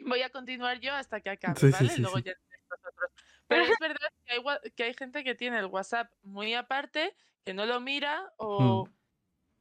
[0.04, 1.90] voy a continuar yo hasta que acabe, Sí, ¿vale?
[1.90, 2.24] sí, Luego sí.
[2.24, 2.47] ya entráis vosotros.
[3.48, 7.54] Pero es verdad que hay, que hay gente que tiene el WhatsApp muy aparte, que
[7.54, 8.92] no lo mira Mm, o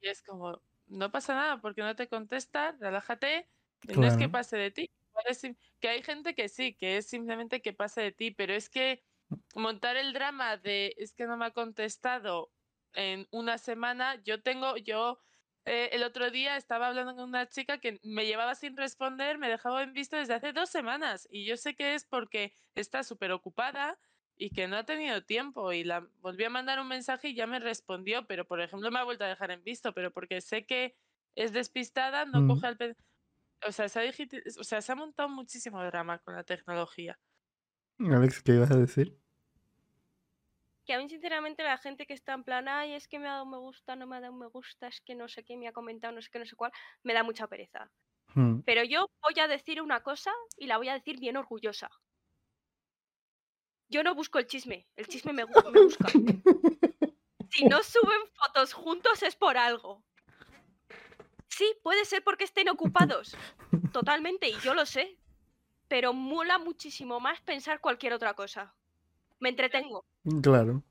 [0.01, 3.51] y es como, no pasa nada porque no te contesta, relájate,
[3.89, 4.91] y no es que pase de ti.
[5.81, 9.05] que hay gente que sí, que es simplemente que pase de ti, pero es que
[9.55, 12.53] montar el drama de es que no me ha contestado
[12.93, 15.21] en una semana, yo tengo, yo
[15.67, 19.49] eh, el otro día estaba hablando con una chica que me llevaba sin responder, me
[19.51, 23.33] dejaba en visto desde hace dos semanas y yo sé que es porque está súper
[23.33, 23.99] ocupada
[24.37, 27.47] y que no ha tenido tiempo y la volví a mandar un mensaje y ya
[27.47, 30.67] me respondió, pero por ejemplo me ha vuelto a dejar en visto, pero porque sé
[30.67, 30.97] que
[31.35, 32.97] es despistada, no Mm, coge al...
[33.67, 37.21] O sea, se ha, digiti- o sea, se ha montado muchísimo drama con la tecnología.
[37.99, 39.21] Alex, ¿qué ibas a decir?
[40.87, 43.33] Que a mí, sinceramente, la gente que está en plan, ay, es que me ha
[43.33, 45.45] dado un me gusta, no me ha dado un me gusta, es que no sé
[45.45, 46.71] qué, me ha comentado, no sé qué, no sé cuál,
[47.03, 47.91] me da mucha pereza.
[48.35, 51.91] Mm, Pero yo voy a decir una cosa y la voy a decir bien orgullosa.
[53.89, 56.09] Yo no busco el chisme, el chisme me, me busca.
[57.51, 60.05] Si no suben fotos juntos es por algo.
[61.49, 63.37] Sí, puede ser porque estén ocupados,
[63.93, 65.19] totalmente, y yo lo sé.
[65.89, 68.75] Pero mola muchísimo más pensar cualquier otra cosa.
[69.41, 70.05] Me entretengo.
[70.43, 70.83] Claro.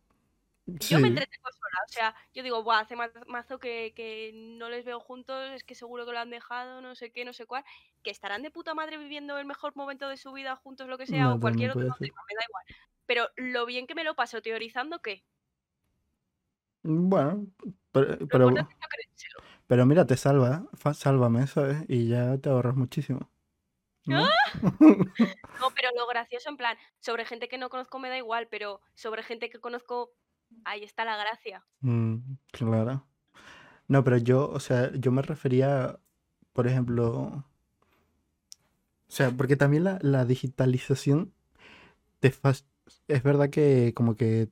[0.66, 4.70] Yo me entretengo sola, o sea, yo digo, Buah, hace ma- mazo que, que no
[4.70, 7.46] les veo juntos, es que seguro que lo han dejado, no sé qué, no sé
[7.46, 7.64] cuál,
[8.04, 11.06] que estarán de puta madre viviendo el mejor momento de su vida juntos, lo que
[11.08, 12.66] sea, No, o cualquier también otro tema, me da igual.
[13.06, 15.24] Pero lo bien que me lo paso teorizando, ¿qué?
[16.84, 17.48] Bueno,
[17.92, 18.68] pero, pero,
[19.68, 21.84] pero mira, te salva, sálvame, ¿sabes?
[21.88, 23.30] Y ya te ahorras muchísimo.
[24.06, 24.28] ¿No?
[25.60, 28.82] No, pero lo gracioso, en plan, sobre gente que no conozco me da igual, pero
[28.94, 30.12] sobre gente que conozco,
[30.66, 31.66] ahí está la gracia.
[31.80, 32.18] Mm,
[32.52, 33.06] claro.
[33.88, 35.98] No, pero yo, o sea, yo me refería,
[36.54, 37.46] por ejemplo,
[39.08, 41.34] o sea, porque también la, la digitalización
[42.20, 42.34] te
[43.08, 44.50] es verdad que como que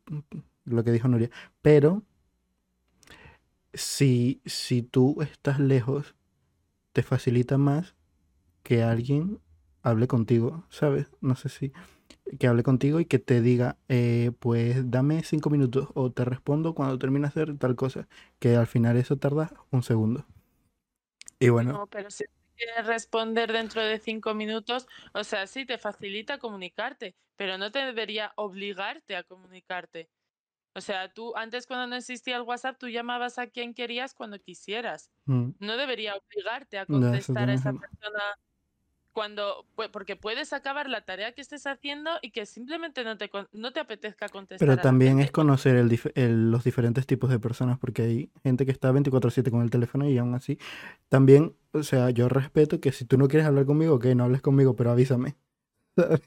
[0.66, 1.30] lo que dijo Nuria,
[1.62, 2.04] pero
[3.74, 6.16] si, si tú estás lejos,
[6.94, 7.96] te facilita más
[8.64, 9.40] que alguien
[9.84, 11.08] hable contigo, ¿sabes?
[11.22, 11.74] No sé si
[12.40, 16.76] que hable contigo y que te diga, eh, pues dame cinco minutos o te respondo
[16.76, 18.08] cuando termine de hacer tal cosa,
[18.40, 20.26] que al final eso tarda un segundo.
[21.40, 25.78] Y bueno, No, pero si quieres responder dentro de cinco minutos, o sea, sí, te
[25.78, 30.10] facilita comunicarte, pero no te debería obligarte a comunicarte.
[30.76, 34.40] O sea, tú antes cuando no existía el WhatsApp, tú llamabas a quien querías cuando
[34.40, 35.12] quisieras.
[35.28, 38.22] mm, No debería obligarte a contestar a esa persona
[39.14, 43.74] cuando, porque puedes acabar la tarea que estés haciendo y que simplemente no te, no
[43.74, 47.80] te apetezca contestar pero también es conocer el dif- el- los diferentes tipos de personas,
[47.80, 50.58] porque hay gente que está 24/7 con el teléfono y aún así,
[51.10, 54.42] también, o sea, yo respeto que si tú no quieres hablar conmigo, ok, no hables
[54.42, 55.36] conmigo, pero avísame.
[55.98, 56.22] ¿Sabes?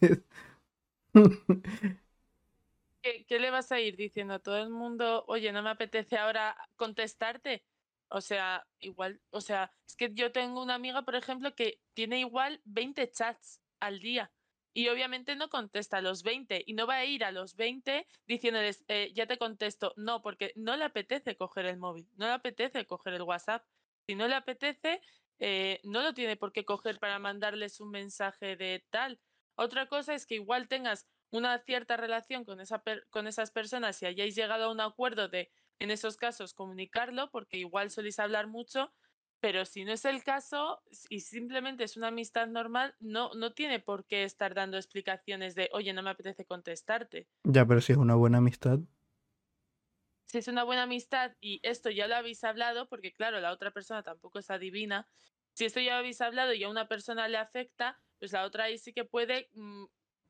[3.03, 6.19] ¿Qué, qué le vas a ir diciendo a todo el mundo, oye, no me apetece
[6.19, 7.65] ahora contestarte?
[8.09, 12.21] O sea, igual, o sea, es que yo tengo una amiga, por ejemplo, que tiene
[12.21, 14.33] igual 20 chats al día
[14.73, 18.07] y obviamente no contesta a los 20 y no va a ir a los 20
[18.27, 19.93] diciéndoles, "Eh, ya te contesto.
[19.97, 23.65] No, porque no le apetece coger el móvil, no le apetece coger el WhatsApp.
[24.09, 25.01] Si no le apetece,
[25.39, 29.21] eh, no lo tiene por qué coger para mandarles un mensaje de tal.
[29.57, 34.01] Otra cosa es que igual tengas una cierta relación con, esa per- con esas personas
[34.03, 38.47] y hayáis llegado a un acuerdo de, en esos casos, comunicarlo, porque igual soléis hablar
[38.49, 38.93] mucho,
[39.41, 43.81] Pero si no es el caso y simplemente es una amistad normal, no, no tiene
[43.81, 47.29] por qué estar dando explicaciones de, oye, no me apetece contestarte.
[47.45, 48.81] Ya, pero si es una buena amistad.
[50.27, 53.71] Si es una buena amistad y esto ya lo habéis hablado, porque claro, la otra
[53.71, 55.09] persona tampoco es adivina,
[55.55, 58.65] si esto ya lo habéis hablado y a una persona le afecta, pues la otra
[58.65, 59.85] ahí sí que puede, mm,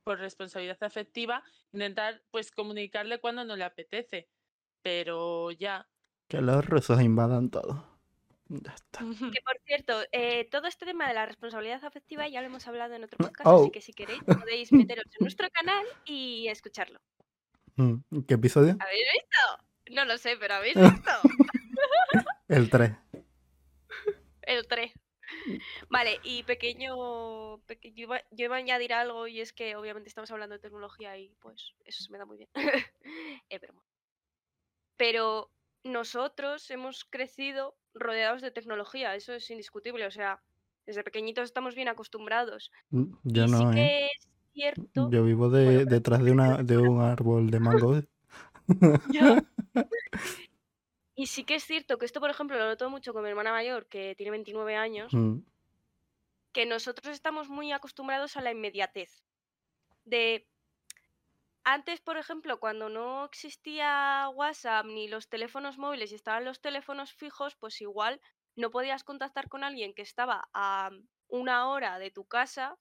[0.05, 4.29] por responsabilidad afectiva, intentar pues comunicarle cuando no le apetece.
[4.87, 5.85] Pero ya.
[6.29, 7.85] Que los rusos invadan todo.
[8.49, 9.01] Ya está.
[9.01, 12.95] Que por cierto, eh, todo este tema de la responsabilidad afectiva ya lo hemos hablado
[12.95, 13.63] en otro podcast, Oh.
[13.63, 17.01] así que si queréis podéis meteros en nuestro canal y escucharlo.
[17.75, 18.77] Mm, ¿Qué episodio?
[18.79, 19.95] ¿Habéis visto?
[19.97, 21.11] No lo sé, pero ¿habéis visto?
[22.47, 22.93] El 3.
[24.43, 24.93] El 3.
[25.89, 30.09] Vale, y pequeño, peque- yo, iba, yo iba a añadir algo y es que obviamente
[30.09, 32.51] estamos hablando de tecnología y pues eso se me da muy bien.
[33.49, 33.83] Es broma.
[34.97, 35.51] Pero
[35.85, 40.43] nosotros hemos crecido rodeados de tecnología, eso es indiscutible, o sea,
[40.85, 42.71] desde pequeñitos estamos bien acostumbrados.
[42.91, 43.75] Yo y sí no, ¿eh?
[43.75, 45.11] que es cierto...
[45.11, 48.01] Yo vivo de, Bueno, pero detrás de, una, de un árbol de mango.
[51.19, 53.51] Y sí que es cierto que esto, por ejemplo, lo noto mucho con mi hermana
[53.51, 55.39] mayor, que tiene 29 años, Mm,
[56.53, 59.23] que nosotros estamos muy acostumbrados a la inmediatez.
[60.05, 60.47] De
[61.67, 67.13] antes, por ejemplo, cuando no existía WhatsApp ni los teléfonos móviles y estaban los teléfonos
[67.15, 68.21] fijos, pues igual
[68.57, 70.91] no podías contactar con alguien que estaba a
[71.29, 72.79] una hora de tu casa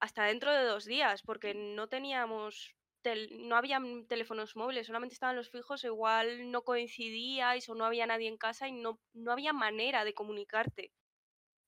[0.00, 5.36] hasta dentro de dos días, porque no teníamos, tel- no habían teléfonos móviles, solamente estaban
[5.36, 9.52] los fijos, igual no coincidíais o no había nadie en casa y no, no había
[9.52, 10.92] manera de comunicarte.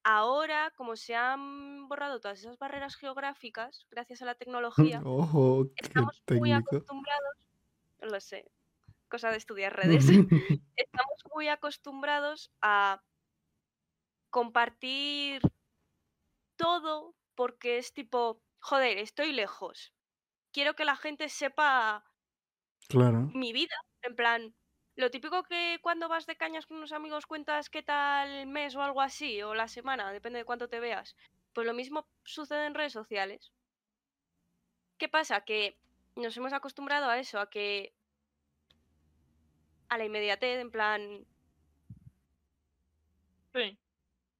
[0.04, 5.06] Ahora, como se han borrado todas esas barreras geográficas, gracias a la tecnología,
[5.76, 6.52] estamos muy técnico.
[6.52, 7.34] acostumbrados,
[8.00, 8.52] lo sé,
[9.08, 10.06] cosa de estudiar redes,
[10.76, 13.02] estamos muy acostumbrados a
[14.32, 15.40] compartir
[16.58, 19.94] todo porque es tipo, joder, estoy lejos.
[20.52, 22.04] Quiero que la gente sepa
[22.88, 23.32] Claro.
[23.32, 23.74] mi vida.
[24.02, 24.54] En plan,
[24.98, 28.76] lo típico que cuando vas de cañas con unos amigos cuentas qué tal el mes
[28.76, 31.16] o algo así, o la semana, depende de cuánto te veas.
[31.54, 33.52] Pues lo mismo sucede en redes sociales.
[34.98, 35.44] ¿Qué pasa?
[35.44, 35.80] Que
[36.14, 37.94] nos hemos acostumbrado a eso, a que.
[39.90, 41.26] a la inmediatez, en plan.
[43.54, 43.78] Sí,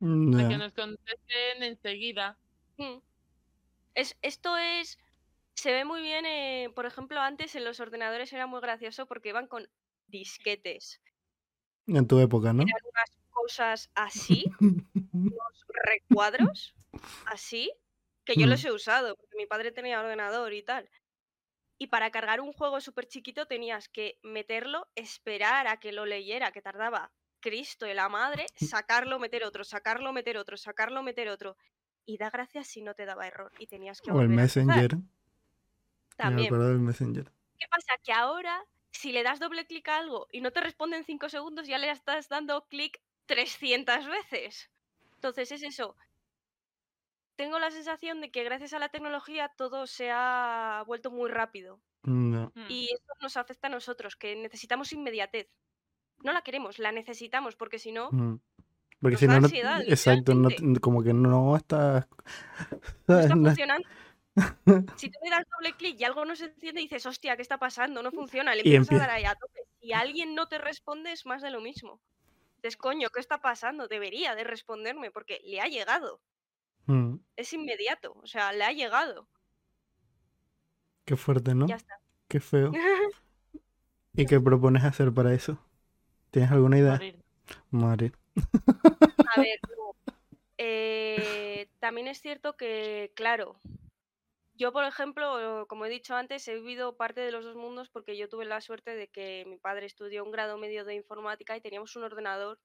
[0.00, 0.48] Mm, de ya.
[0.48, 2.38] que nos contesten enseguida.
[2.78, 2.98] mm.
[3.94, 4.98] Es, esto es.
[5.54, 9.30] Se ve muy bien, eh, por ejemplo, antes en los ordenadores era muy gracioso porque
[9.30, 9.68] iban con
[10.08, 11.00] disquetes.
[11.86, 12.62] En tu época, ¿no?
[12.62, 14.44] Eran unas cosas así,
[15.12, 16.74] unos recuadros
[17.26, 17.72] así,
[18.24, 18.66] que yo los Mm.
[18.66, 20.90] he usado, porque mi padre tenía ordenador y tal.
[21.78, 26.50] Y para cargar un juego súper chiquito tenías que meterlo, esperar a que lo leyera,
[26.52, 31.56] que tardaba Cristo y la madre, sacarlo, meter otro, sacarlo, meter otro, sacarlo, meter otro.
[32.04, 34.34] Y da gracias si no te daba error y tenías que O el a.
[34.34, 34.96] Messenger.
[34.96, 35.02] Me
[36.16, 36.46] También.
[36.48, 37.30] acuerdo del Messenger.
[37.58, 37.92] ¿Qué pasa?
[38.02, 41.28] Que ahora, si le das doble clic a algo y no te responde en 5
[41.28, 44.70] segundos, ya le estás dando clic 300 veces.
[45.14, 45.96] Entonces es eso.
[47.36, 51.80] Tengo la sensación de que gracias a la tecnología todo se ha vuelto muy rápido.
[52.02, 52.36] Mm.
[52.54, 52.66] Mm.
[52.68, 55.48] Y eso nos afecta a nosotros, que necesitamos inmediatez.
[56.24, 58.40] No la queremos, la necesitamos, porque si no, Mm.
[59.00, 60.80] Porque Nos si da no, no, ansiedad, exacto, no, literalmente.
[60.80, 62.08] como que no está,
[63.06, 63.88] no está funcionando.
[64.96, 67.58] Si tú le das doble clic y algo no se enciende, dices, hostia, ¿qué está
[67.58, 68.02] pasando?
[68.02, 68.54] No funciona.
[68.54, 69.60] Le Y empiezas a dar ahí a tope.
[69.80, 72.00] Si alguien no te responde, es más de lo mismo.
[72.56, 73.88] Dices, coño, ¿qué está pasando?
[73.88, 76.20] Debería de responderme porque le ha llegado.
[76.86, 78.12] Mm, Es inmediato.
[78.22, 79.28] O sea, le ha llegado.
[81.04, 81.66] Qué fuerte, ¿no?
[81.66, 82.00] Ya está.
[82.28, 82.72] Qué feo.
[84.14, 85.58] ¿Y qué propones hacer para eso?
[86.30, 86.94] ¿Tienes alguna idea?
[86.94, 87.22] Morir.
[87.70, 88.12] Morir.
[89.36, 89.94] A ver, no.
[90.58, 93.60] Eh, también es cierto que, claro,
[94.58, 98.16] yo, por ejemplo, como he dicho antes, he vivido parte de los dos mundos porque
[98.16, 101.60] yo tuve la suerte de que mi padre estudió un grado medio de informática y
[101.60, 102.58] teníamos un ordenador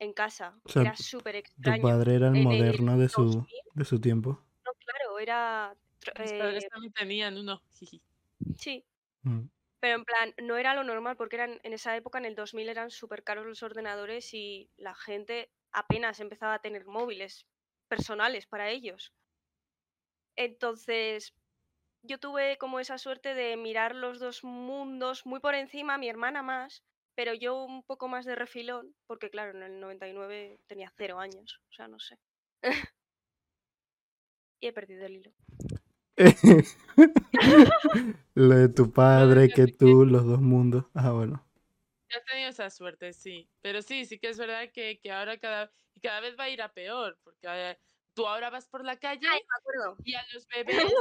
[0.00, 0.58] en casa.
[0.64, 1.82] O sea, era súper Tu extraño.
[1.82, 4.44] padre era el En el moderno de su, 2000, de su tiempo.
[4.66, 5.76] no, claro, era...
[6.18, 7.62] Mis padres eh, también tenían uno.
[8.56, 8.84] sí,
[9.22, 9.48] Mm,
[9.80, 12.68] pero en plan, no era lo normal porque eran, en esa época, en el 2000,
[12.68, 17.46] eran súper caros los ordenadores y la gente apenas empezaba a tener móviles
[17.88, 19.12] personales para ellos.
[20.40, 21.34] Entonces,
[22.02, 26.42] yo tuve como esa suerte de mirar los dos mundos muy por encima, mi hermana
[26.42, 26.82] más,
[27.14, 31.60] pero yo un poco más de refilón, porque claro, en el 99 tenía cero años,
[31.68, 32.18] o sea, no sé.
[34.60, 35.30] y he perdido el hilo.
[38.34, 40.86] Lo de tu padre, que tú, los dos mundos.
[40.94, 41.46] Ah, bueno.
[42.16, 43.46] Has tenido esa suerte, sí.
[43.60, 45.70] Pero sí, sí que es verdad que, que ahora cada,
[46.02, 47.78] cada vez va a ir a peor, porque eh,
[48.20, 49.40] tú ahora vas por la calle Ay,
[50.04, 50.92] y a los bebés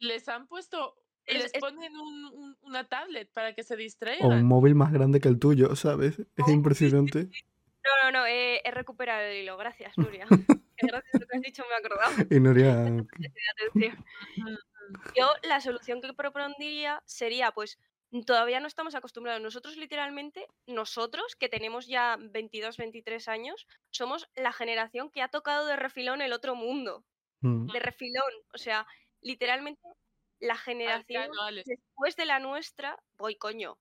[0.00, 3.76] les han puesto, Es- les es- ponen un- un- una tablet para que se O
[3.76, 4.44] un distraigan.
[4.44, 6.18] móvil más grande que el tuyo, ¿sabes?
[6.36, 7.24] Es impresionante.
[7.84, 9.56] No, no, no, he, he recuperado el hilo.
[9.56, 10.26] Gracias, Nuria.
[10.80, 12.12] Gracias a lo que has dicho me he acordado.
[12.30, 13.04] Y Nuria.
[15.16, 17.78] Yo la solución que propondría sería, pues,
[18.26, 19.42] todavía no estamos acostumbrados.
[19.42, 25.66] Nosotros literalmente, nosotros que tenemos ya 22, 23 años, somos la generación que ha tocado
[25.66, 27.04] de refilón el otro mundo.
[27.40, 28.32] mm, De refilón.
[28.54, 28.86] O sea,
[29.20, 29.80] literalmente
[30.40, 31.30] la generación
[31.64, 33.78] después de la nuestra, voy coño,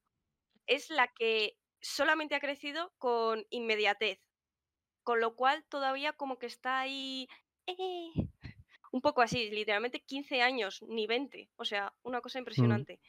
[0.65, 4.19] es la que solamente ha crecido con inmediatez.
[5.03, 7.29] Con lo cual todavía como que está ahí
[7.65, 8.11] eh,
[8.91, 11.49] un poco así, literalmente 15 años, ni 20.
[11.55, 12.99] O sea, una cosa impresionante.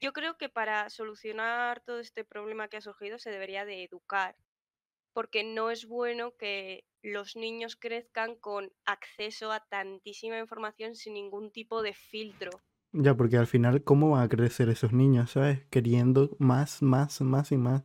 [0.00, 4.36] Yo creo que para solucionar todo este problema que ha surgido se debería de educar,
[5.12, 11.52] porque no es bueno que los niños crezcan con acceso a tantísima información sin ningún
[11.52, 12.64] tipo de filtro.
[12.92, 15.66] ya, porque al final, ¿cómo van a crecer esos niños, ¿sabes?
[15.70, 17.84] Queriendo más, más, más y más.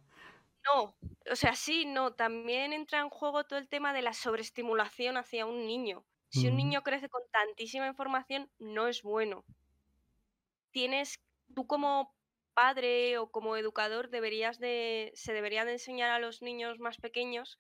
[0.66, 0.96] No,
[1.32, 5.46] o sea, sí, no, también entra en juego todo el tema de la sobreestimulación hacia
[5.46, 6.06] un niño.
[6.30, 9.46] Si un niño crece con tantísima información, no es bueno.
[10.72, 11.20] Tienes,
[11.54, 12.14] tú como
[12.54, 17.60] padre o como educador deberías de, se debería de enseñar a los niños más pequeños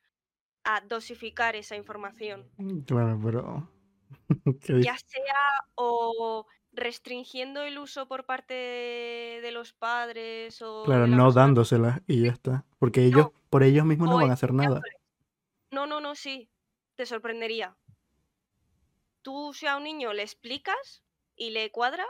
[0.64, 2.50] a dosificar esa información.
[2.88, 3.70] Claro, pero...
[4.84, 5.36] Ya sea
[5.76, 12.24] o restringiendo el uso por parte de, los padres o Claro, no persona dándoselas y
[12.24, 12.66] ya está.
[12.80, 14.82] Porque ellos, por ellos mismos no o van a hacer nada.
[15.72, 16.50] No, no, no, sí.
[16.96, 17.76] Te sorprendería.
[19.22, 21.04] Tú si a un niño le explicas
[21.36, 22.06] y le cuadra,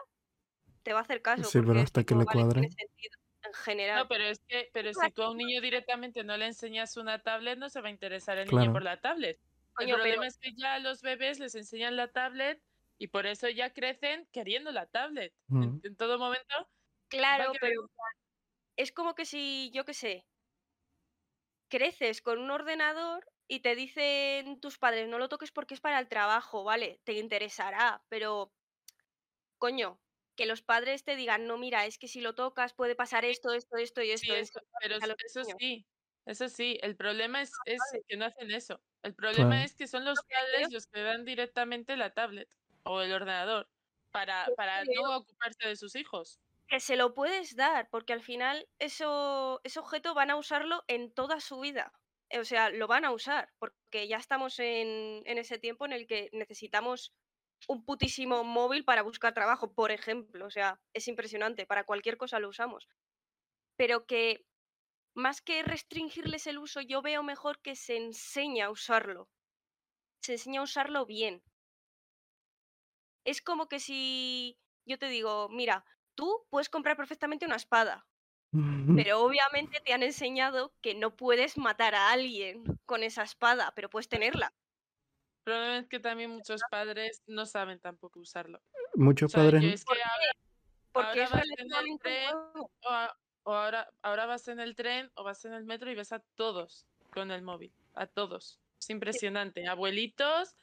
[0.86, 1.44] te va a hacer caso.
[1.44, 2.62] Sí, pero hasta que le cuadre.
[2.62, 3.98] en general.
[4.04, 7.20] No, pero es que, pero si tú a un niño directamente no le enseñas una
[7.24, 8.62] tablet, no se va a interesar el Claro.
[8.62, 9.40] niño por la tablet.
[9.74, 12.62] Coño, el problema pero- es que ya a los bebés les enseñan la tablet
[13.00, 15.34] y por eso ya crecen queriendo la tablet.
[15.50, 15.82] En, Mm.
[15.84, 16.70] en todo momento.
[17.08, 17.90] Claro, pero
[18.78, 20.26] es como que si, yo qué sé,
[21.68, 26.00] creces con un ordenador y te dicen tus padres, no lo toques porque es para
[26.00, 27.00] el trabajo, ¿vale?
[27.04, 28.52] Te interesará, pero,
[29.60, 30.00] coño,
[30.36, 33.54] que los padres te digan, no, mira, es que si lo tocas puede pasar esto,
[33.54, 34.34] esto, esto y Sí, esto.
[34.34, 35.58] eso, esto pero eso niños.
[35.60, 35.88] sí,
[36.26, 36.78] eso sí.
[36.82, 38.04] El problema es, es vale.
[38.08, 38.82] que no hacen eso.
[39.04, 39.66] El problema Claro.
[39.66, 42.50] es que son los padres los que dan directamente la tablet
[42.84, 43.70] o el ordenador
[44.12, 46.40] para, Yo para creo- no ocuparse de sus hijos.
[46.68, 51.14] que se lo puedes dar, porque al final eso, ese objeto van a usarlo en
[51.14, 51.94] toda su vida.
[52.30, 55.94] Eh, O sea, lo van a usar, porque ya estamos en, en ese tiempo en
[55.94, 57.14] el que necesitamos
[57.68, 60.46] un putísimo móvil para buscar trabajo, por ejemplo.
[60.46, 62.88] O sea, es impresionante, para cualquier cosa lo usamos.
[63.78, 64.46] Pero que
[65.16, 69.30] más que restringirles el uso, yo veo mejor que se enseñe a usarlo.
[70.22, 71.44] Se enseña a usarlo bien.
[73.26, 78.08] Es como que si yo te digo, mira, tú puedes comprar perfectamente una espada,
[78.96, 83.90] pero obviamente te han enseñado que no puedes matar a alguien con esa espada, pero
[83.90, 84.54] puedes tenerla.
[85.46, 88.60] El problema es que también muchos padres no saben tampoco usarlo.
[88.96, 89.64] O Muchos sea, padres...
[89.64, 90.32] es que ahora,
[90.92, 94.76] Porque Ahora es vas en el tren, o, a- o ahora, ahora vas en el
[94.76, 97.72] tren o vas en el metro y ves a todos con el móvil.
[97.94, 98.60] A todos.
[98.80, 99.68] Es impresionante.
[99.68, 100.56] Abuelitos,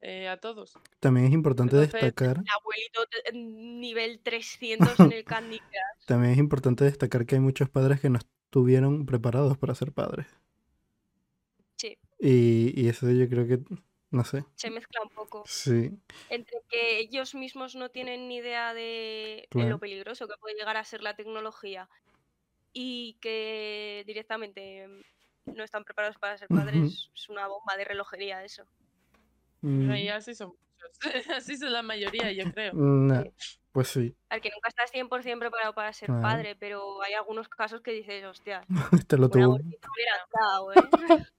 [0.00, 0.72] eh, a todos.
[1.00, 2.38] También es importante Entonces, destacar...
[2.38, 3.00] El abuelito
[3.34, 6.06] nivel 300 en el Candy Crush.
[6.06, 10.26] También es importante destacar que hay muchos padres que no estuvieron preparados para ser padres.
[11.76, 11.98] Sí.
[12.18, 13.58] Y, y eso yo creo que,
[14.10, 15.44] no sé, Se mezcla un poco.
[15.46, 15.90] sí,
[16.28, 20.84] Entre que ellos mismos no tienen ni idea de, lo peligroso que puede llegar a
[20.84, 21.88] ser la tecnología
[22.72, 28.44] y que directamente mm, no están preparados para ser padres, es una bomba de relojería
[28.44, 28.64] eso.
[29.62, 30.90] Mm, Y así son muchos.
[31.36, 32.72] así son la mayoría, yo creo.
[32.74, 33.24] nah,
[33.72, 36.22] pues sí, Al que nunca estás 100% preparado para ser Claro.
[36.22, 38.64] padre, pero hay algunos casos que dices, hostia,
[39.08, 39.54] te lo una tuvo.
[39.56, 40.76] hubiera dado, ¿eh?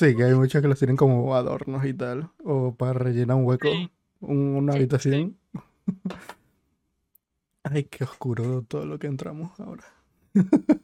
[0.00, 3.44] Sí, que hay muchos que los tienen como adornos y tal, o para rellenar un
[3.44, 3.90] hueco, Sí.
[4.20, 5.38] un- una Sí, habitación.
[7.64, 9.84] Ay, qué oscuro todo lo que entramos ahora.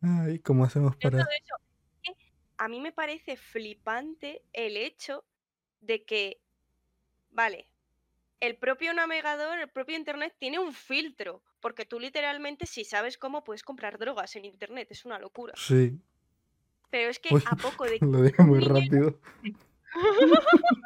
[0.00, 1.20] Ay, ¿cómo hacemos para...?
[1.20, 1.54] eso,
[2.58, 5.24] a mí me parece flipante el hecho
[5.80, 6.40] de que,
[7.30, 7.68] vale,
[8.40, 13.44] el propio navegador, el propio Internet tiene un filtro, porque tú literalmente si sabes cómo
[13.44, 15.54] puedes comprar drogas en Internet, es una locura.
[15.56, 16.00] Sí,
[16.90, 19.20] Pero es que Uy, a poco de que lo dije muy niño- rápido.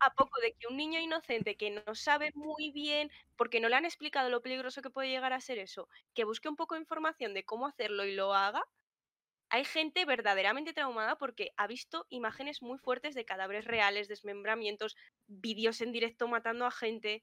[0.00, 3.76] a poco de que un niño inocente que no sabe muy bien, porque no le
[3.76, 6.80] han explicado lo peligroso que puede llegar a ser eso, que busque un poco de
[6.80, 8.62] información de cómo hacerlo y lo haga,
[9.50, 14.96] hay gente verdaderamente traumada porque ha visto imágenes muy fuertes de cadáveres reales, desmembramientos,
[15.26, 17.22] vídeos en directo matando a gente.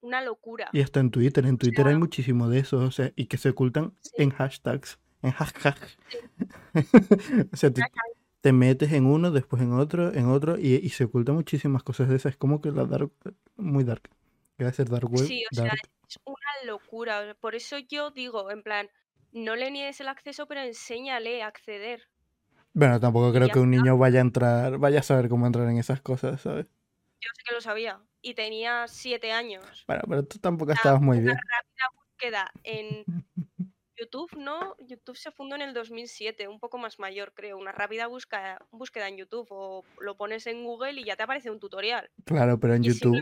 [0.00, 0.68] Una locura.
[0.74, 3.38] Y hasta en Twitter, en Twitter hay sea- muchísimo de eso, o sea, y que
[3.38, 4.10] se ocultan Sí.
[4.18, 5.78] en hashtags, en hashtag.
[6.10, 6.18] Sí.
[7.52, 7.82] o sea, te,
[8.40, 12.08] te metes en uno, después en otro, en otro, y, y se ocultan muchísimas cosas
[12.08, 12.32] de esas.
[12.32, 13.10] Es como que la dark,
[13.56, 14.10] muy dark.
[14.56, 15.26] ¿Qué va a ser dark web?
[15.26, 15.72] Sí, o sea,
[16.08, 17.36] es una locura.
[17.40, 18.88] Por eso yo digo, en plan,
[19.32, 22.08] no le niegues el acceso, pero enséñale a acceder.
[22.72, 25.78] Bueno, tampoco creo que un niño vaya a entrar, vaya a saber cómo entrar en
[25.78, 26.66] esas cosas, ¿sabes?
[27.20, 28.00] Yo sé que lo sabía.
[28.20, 29.84] Y tenía siete años.
[29.86, 31.36] Bueno, pero tú tampoco estabas muy una bien.
[31.36, 33.04] rápida búsqueda en
[33.96, 34.74] YouTube, ¿no?
[34.78, 37.58] YouTube se fundó en el 2007, un poco más mayor, creo.
[37.58, 41.50] Una rápida búsqueda, búsqueda en YouTube o lo pones en Google y ya te aparece
[41.50, 42.10] un tutorial.
[42.24, 43.20] Claro, pero en Y YouTube,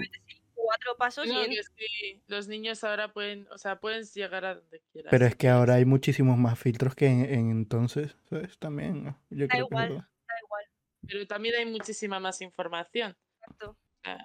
[0.55, 4.55] cuatro pasos No, y es que los niños ahora pueden, o sea, pueden llegar a
[4.57, 5.11] donde quieras.
[5.11, 8.59] pero si es que ahora hay muchísimos más filtros que en, en entonces, ¿sabes?
[8.59, 9.21] También, ¿no?
[9.31, 9.97] yo Da creo que es igual.
[10.29, 10.65] da igual.
[11.07, 13.17] Pero también hay muchísima más información.
[13.41, 13.77] exacto.
[14.05, 14.19] Ah,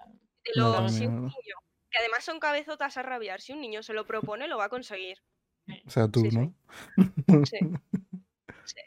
[0.45, 1.55] De si un niño,
[1.91, 4.69] que además son cabezotas a rabiar, si un niño se lo propone, lo va a
[4.69, 5.17] conseguir.
[5.85, 6.29] O sea, tú, Sí.
[6.37, 6.55] ¿no?
[7.45, 7.57] Sí.
[8.65, 8.79] Sí.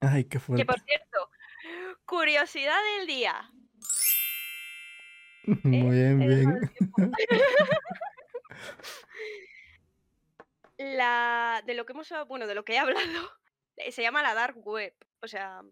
[0.00, 0.64] Ay, qué Que fuerte.
[0.64, 1.30] por cierto,
[2.04, 3.50] curiosidad del día.
[5.64, 6.70] Muy bien, bien.
[10.78, 13.30] la de lo que hemos bueno, de lo que he hablado
[13.76, 15.62] eh, se llama la dark web, o sea,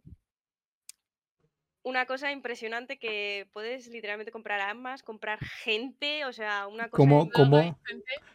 [1.87, 7.31] una cosa impresionante que puedes literalmente comprar armas, comprar gente, o sea, una cosa ¿Cómo,
[7.31, 7.79] cómo?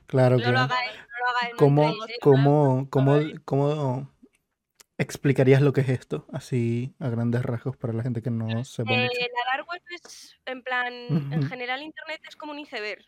[0.06, 0.68] Claro, no lo claro.
[0.68, 4.12] no lo no ¿Cómo, cómo, cómo, cómo
[4.98, 6.28] explicarías lo que es esto?
[6.32, 9.20] Así, a grandes rasgos, para la gente que no sepa Eh, mucho.
[9.20, 11.48] la dark web es, en plan, en Ujú.
[11.50, 13.04] general internet es como un iceberg.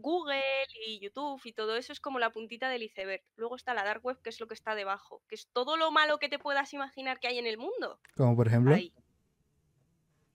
[0.00, 0.40] Google
[0.86, 3.22] y YouTube y todo eso es como la puntita del iceberg.
[3.36, 5.90] Luego está la dark web, que es lo que está debajo, que es todo lo
[5.90, 8.00] malo que te puedas imaginar que hay en el mundo.
[8.16, 8.94] Como por ejemplo, Ahí.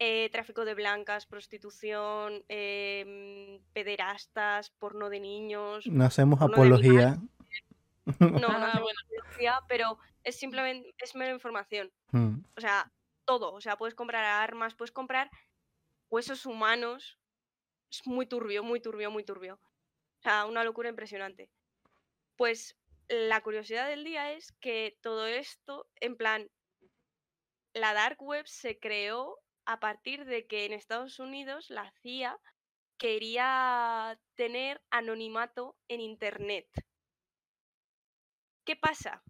[0.06, 5.88] Eh, tráfico de blancas, prostitución, em, pederastas, porno de niños.
[5.88, 7.18] no hacemos apología.
[8.20, 9.00] No, no Ah, hacemos bueno.
[9.06, 11.90] apología, pero es simplemente, es mera información.
[12.12, 12.92] Mm, O sea,
[13.24, 13.54] todo.
[13.54, 15.32] O sea, puedes comprar armas, puedes comprar
[16.10, 17.18] huesos humanos.
[17.90, 19.54] Es muy turbio, muy turbio, muy turbio.
[19.56, 21.50] O sea, una locura impresionante.
[22.36, 22.76] Pues
[23.08, 26.50] la curiosidad del día es que todo esto, en plan,
[27.74, 32.38] la dark web se creó a partir de que en Estados Unidos la CIA
[32.98, 36.68] quería tener anonimato en Internet.
[38.66, 39.24] ¿Qué pasa?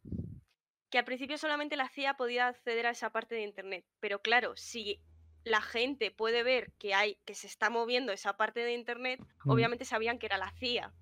[0.90, 4.56] Que al principio solamente la CIA podía acceder a esa parte de Internet, pero claro,
[4.56, 5.02] si
[5.44, 9.52] la gente puede ver que hay que se está moviendo esa parte de Internet, Mm.
[9.52, 10.94] obviamente sabían que era la CIA.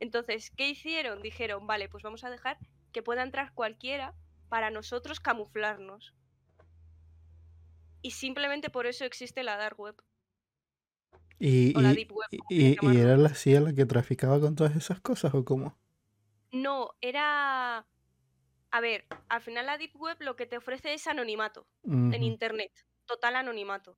[0.00, 1.22] Entonces, ¿qué hicieron?
[1.22, 2.58] Dijeron, vale, pues vamos a dejar
[2.92, 4.14] que pueda entrar cualquiera
[4.48, 6.14] para nosotros camuflarnos.
[8.04, 9.96] Y simplemente por eso existe la dark web
[11.38, 12.28] Y, o la deep web.
[12.50, 15.78] y, era la CIA la que traficaba con todas esas cosas, ¿o cómo?
[16.52, 17.86] No, era...
[18.70, 22.72] A ver, al final la deep web lo que te ofrece es anonimato en internet,
[23.06, 23.96] total anonimato.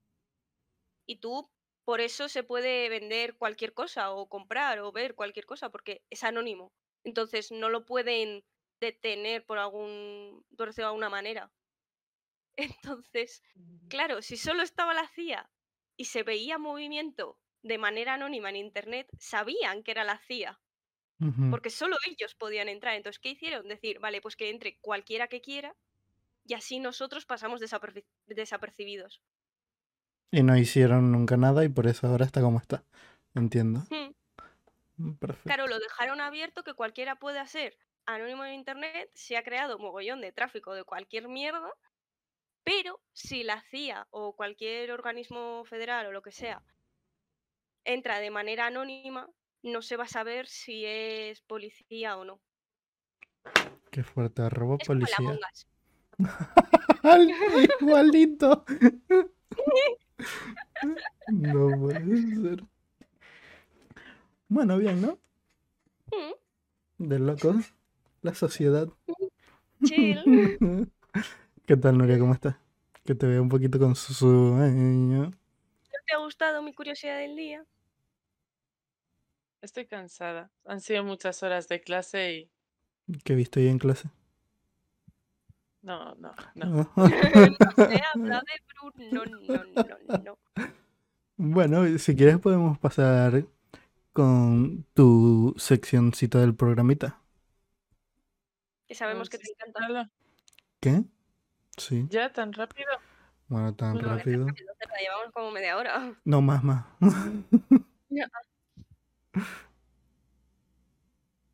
[1.05, 1.51] Y tú,
[1.85, 6.23] por eso se puede vender cualquier cosa o comprar o ver cualquier cosa porque es
[6.23, 6.73] anónimo.
[7.03, 8.45] Entonces no lo pueden
[8.81, 11.51] detener por algún, por decirlo de alguna manera.
[13.03, 13.43] Entonces,
[13.89, 15.51] claro, si solo estaba la CIA
[15.97, 20.61] y se veía movimiento de manera anónima en internet, sabían que era la CIA
[21.49, 22.95] porque solo ellos podían entrar.
[22.95, 23.69] Entonces, ¿qué hicieron?
[23.69, 25.77] Decir, vale, pues que entre cualquiera que quiera
[26.45, 29.23] y así nosotros pasamos desaperci- desapercibidos.
[30.31, 32.85] Y no hicieron nunca nada y por eso ahora está como está.
[33.35, 33.89] Entiendo.
[34.99, 35.53] Mm, Perfecto.
[35.55, 40.21] Claro, lo dejaron abierto que cualquiera puede hacer anónimo en internet, se ha creado mogollón
[40.21, 41.73] de tráfico de cualquier mierda,
[42.67, 46.61] pero si la CIA o cualquier organismo federal o lo que sea
[47.85, 49.31] entra de manera anónima,
[49.63, 52.41] no se va a saber si es policía o no.
[53.93, 55.39] Qué fuerte, arroba Es policía.
[57.05, 57.31] ¡Al-
[57.81, 58.65] Igualito.
[61.29, 62.65] No puede ser.
[64.49, 65.19] Bueno, bien, ¿no?
[66.11, 67.73] Mm, De locos.
[68.23, 68.89] La sociedad.
[69.85, 70.91] chill.
[71.67, 72.17] ¿Qué tal, Nuria?
[72.17, 72.55] ¿Cómo estás?
[73.05, 75.23] Que te veo un poquito con sueño.
[75.25, 75.31] ¿No
[76.07, 77.65] te ha gustado mi curiosidad del día?
[79.61, 80.53] Estoy cansada.
[80.65, 82.51] Han sido muchas horas de clase y
[83.25, 84.09] ¿Qué viste hoy en clase?
[85.83, 86.67] No, no, no.
[86.95, 90.39] no se habla de Bruno, no, no, no.
[91.37, 93.45] Bueno, si quieres podemos pasar
[94.13, 97.21] con tu seccioncita del programita.
[98.87, 100.11] Que sabemos que te encanta.
[100.79, 101.05] ¿Qué?
[101.77, 102.07] Sí.
[102.11, 102.89] Ya, tan rápido.
[103.49, 104.41] Bueno, tan Bueno, rápido.
[104.49, 106.15] Entonces la llevamos como media hora.
[106.25, 106.85] No, más, más.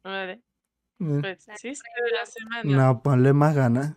[0.05, 0.43] Vale, Eh,
[0.99, 1.83] pues venga.
[2.05, 2.63] de la semana.
[2.77, 3.95] No, ponle más ganas.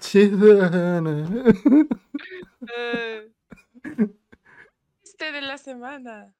[0.00, 1.44] Chiste de la semana.
[2.76, 3.32] Eh,
[5.02, 6.34] Chiste de la semana.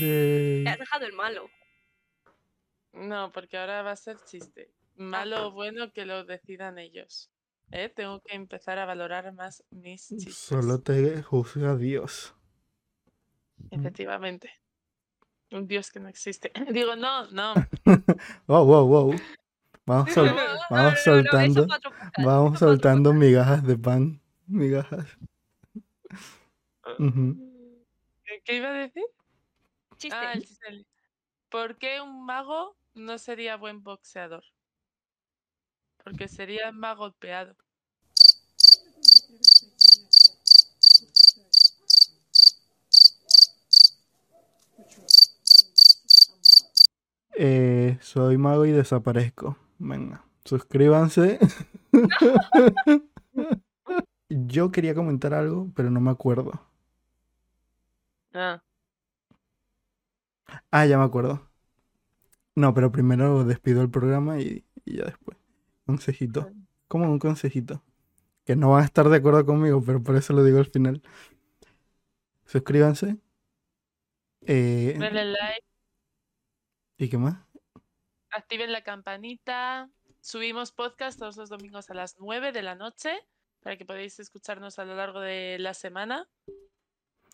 [0.00, 1.48] De- Te has dejado el malo.
[2.92, 4.70] No, porque ahora va a ser chiste.
[4.96, 7.30] Malo o bueno que lo decidan ellos.
[7.70, 7.88] ¿Eh?
[7.88, 10.36] Tengo que empezar a valorar más mis chistes.
[10.36, 12.34] Solo te juzga Dios.
[13.70, 14.50] Efectivamente.
[15.50, 16.52] Un dios que no existe.
[16.72, 17.54] Digo, no, no.
[18.46, 19.14] Wow, wow, wow.
[19.84, 20.36] Vamos, sol-
[20.70, 21.66] vamos soltando,
[22.18, 24.20] vamos soltando migajas de pan.
[24.46, 25.18] Migajas.
[26.98, 27.84] Ujú.
[28.24, 29.04] ¿Qué- ¿Qué iba a decir?
[29.96, 30.16] Chiste.
[30.18, 30.86] Ah, el chiste
[31.50, 34.44] ¿Por qué un mago no sería buen boxeador?
[36.04, 37.56] Porque sería más golpeado.
[47.36, 49.56] Eh, soy mago y desaparezco.
[49.78, 51.38] Venga, suscríbanse.
[54.28, 56.60] Yo quería comentar algo, pero no me acuerdo.
[58.34, 58.60] Ah,
[60.70, 61.48] Ah, ya me acuerdo.
[62.54, 65.38] No, pero primero despido el programa y, y ya después.
[65.86, 66.50] Consejito.
[66.88, 67.82] Como un consejito.
[68.44, 71.02] Que no van a estar de acuerdo conmigo, pero por eso lo digo al final.
[72.44, 73.16] Suscríbanse.
[74.42, 75.64] Eh, denle like,
[76.98, 77.36] ¿Y qué más?
[78.30, 79.90] activen la campanita.
[80.20, 83.10] Subimos podcast todos los domingos a las 9 de la noche
[83.60, 86.28] para que podáis escucharnos a lo largo de la semana.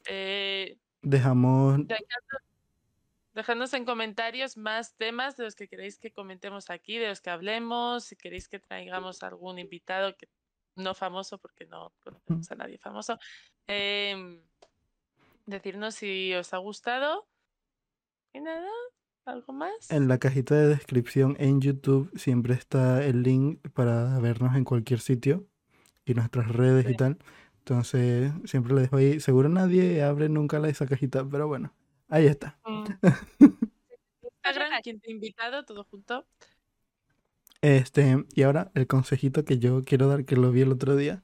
[0.06, 1.80] Eh, Dejamos
[3.38, 7.30] dejadnos en comentarios más temas de los que queréis que comentemos aquí, de los que
[7.30, 10.28] hablemos, si queréis que traigamos algún invitado que
[10.74, 13.16] no famoso, porque no conocemos a nadie famoso.
[13.68, 14.42] em,
[15.46, 17.28] decirnos si os ha gustado.
[18.32, 18.68] Y nada,
[19.24, 19.90] ¿algo más?
[19.90, 24.98] en la cajita de descripción en YouTube siempre está el link para vernos en cualquier
[24.98, 25.46] sitio
[26.04, 27.18] y nuestras redes y tal.
[27.58, 29.20] Entonces siempre le dejo ahí.
[29.20, 31.72] Seguro nadie abre nunca esa cajita, pero bueno,
[32.08, 32.58] ahí está.
[32.64, 32.84] Mm.
[34.22, 36.26] Instagram, quien te ha invitado, todo junto.
[37.60, 41.22] Este, y ahora el consejito que yo quiero dar, que lo vi el otro día,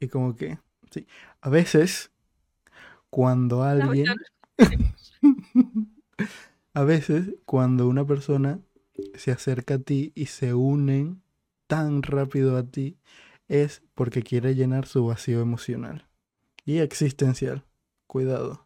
[0.00, 0.58] y como que,
[0.90, 1.06] sí,
[1.40, 2.10] a veces,
[3.10, 4.06] cuando alguien,
[6.74, 8.60] a veces, cuando una persona
[9.14, 11.22] se acerca a ti y se unen
[11.66, 12.98] tan rápido a ti,
[13.48, 16.06] es porque quiere llenar su vacío emocional
[16.64, 17.64] y existencial.
[18.06, 18.63] Cuidado.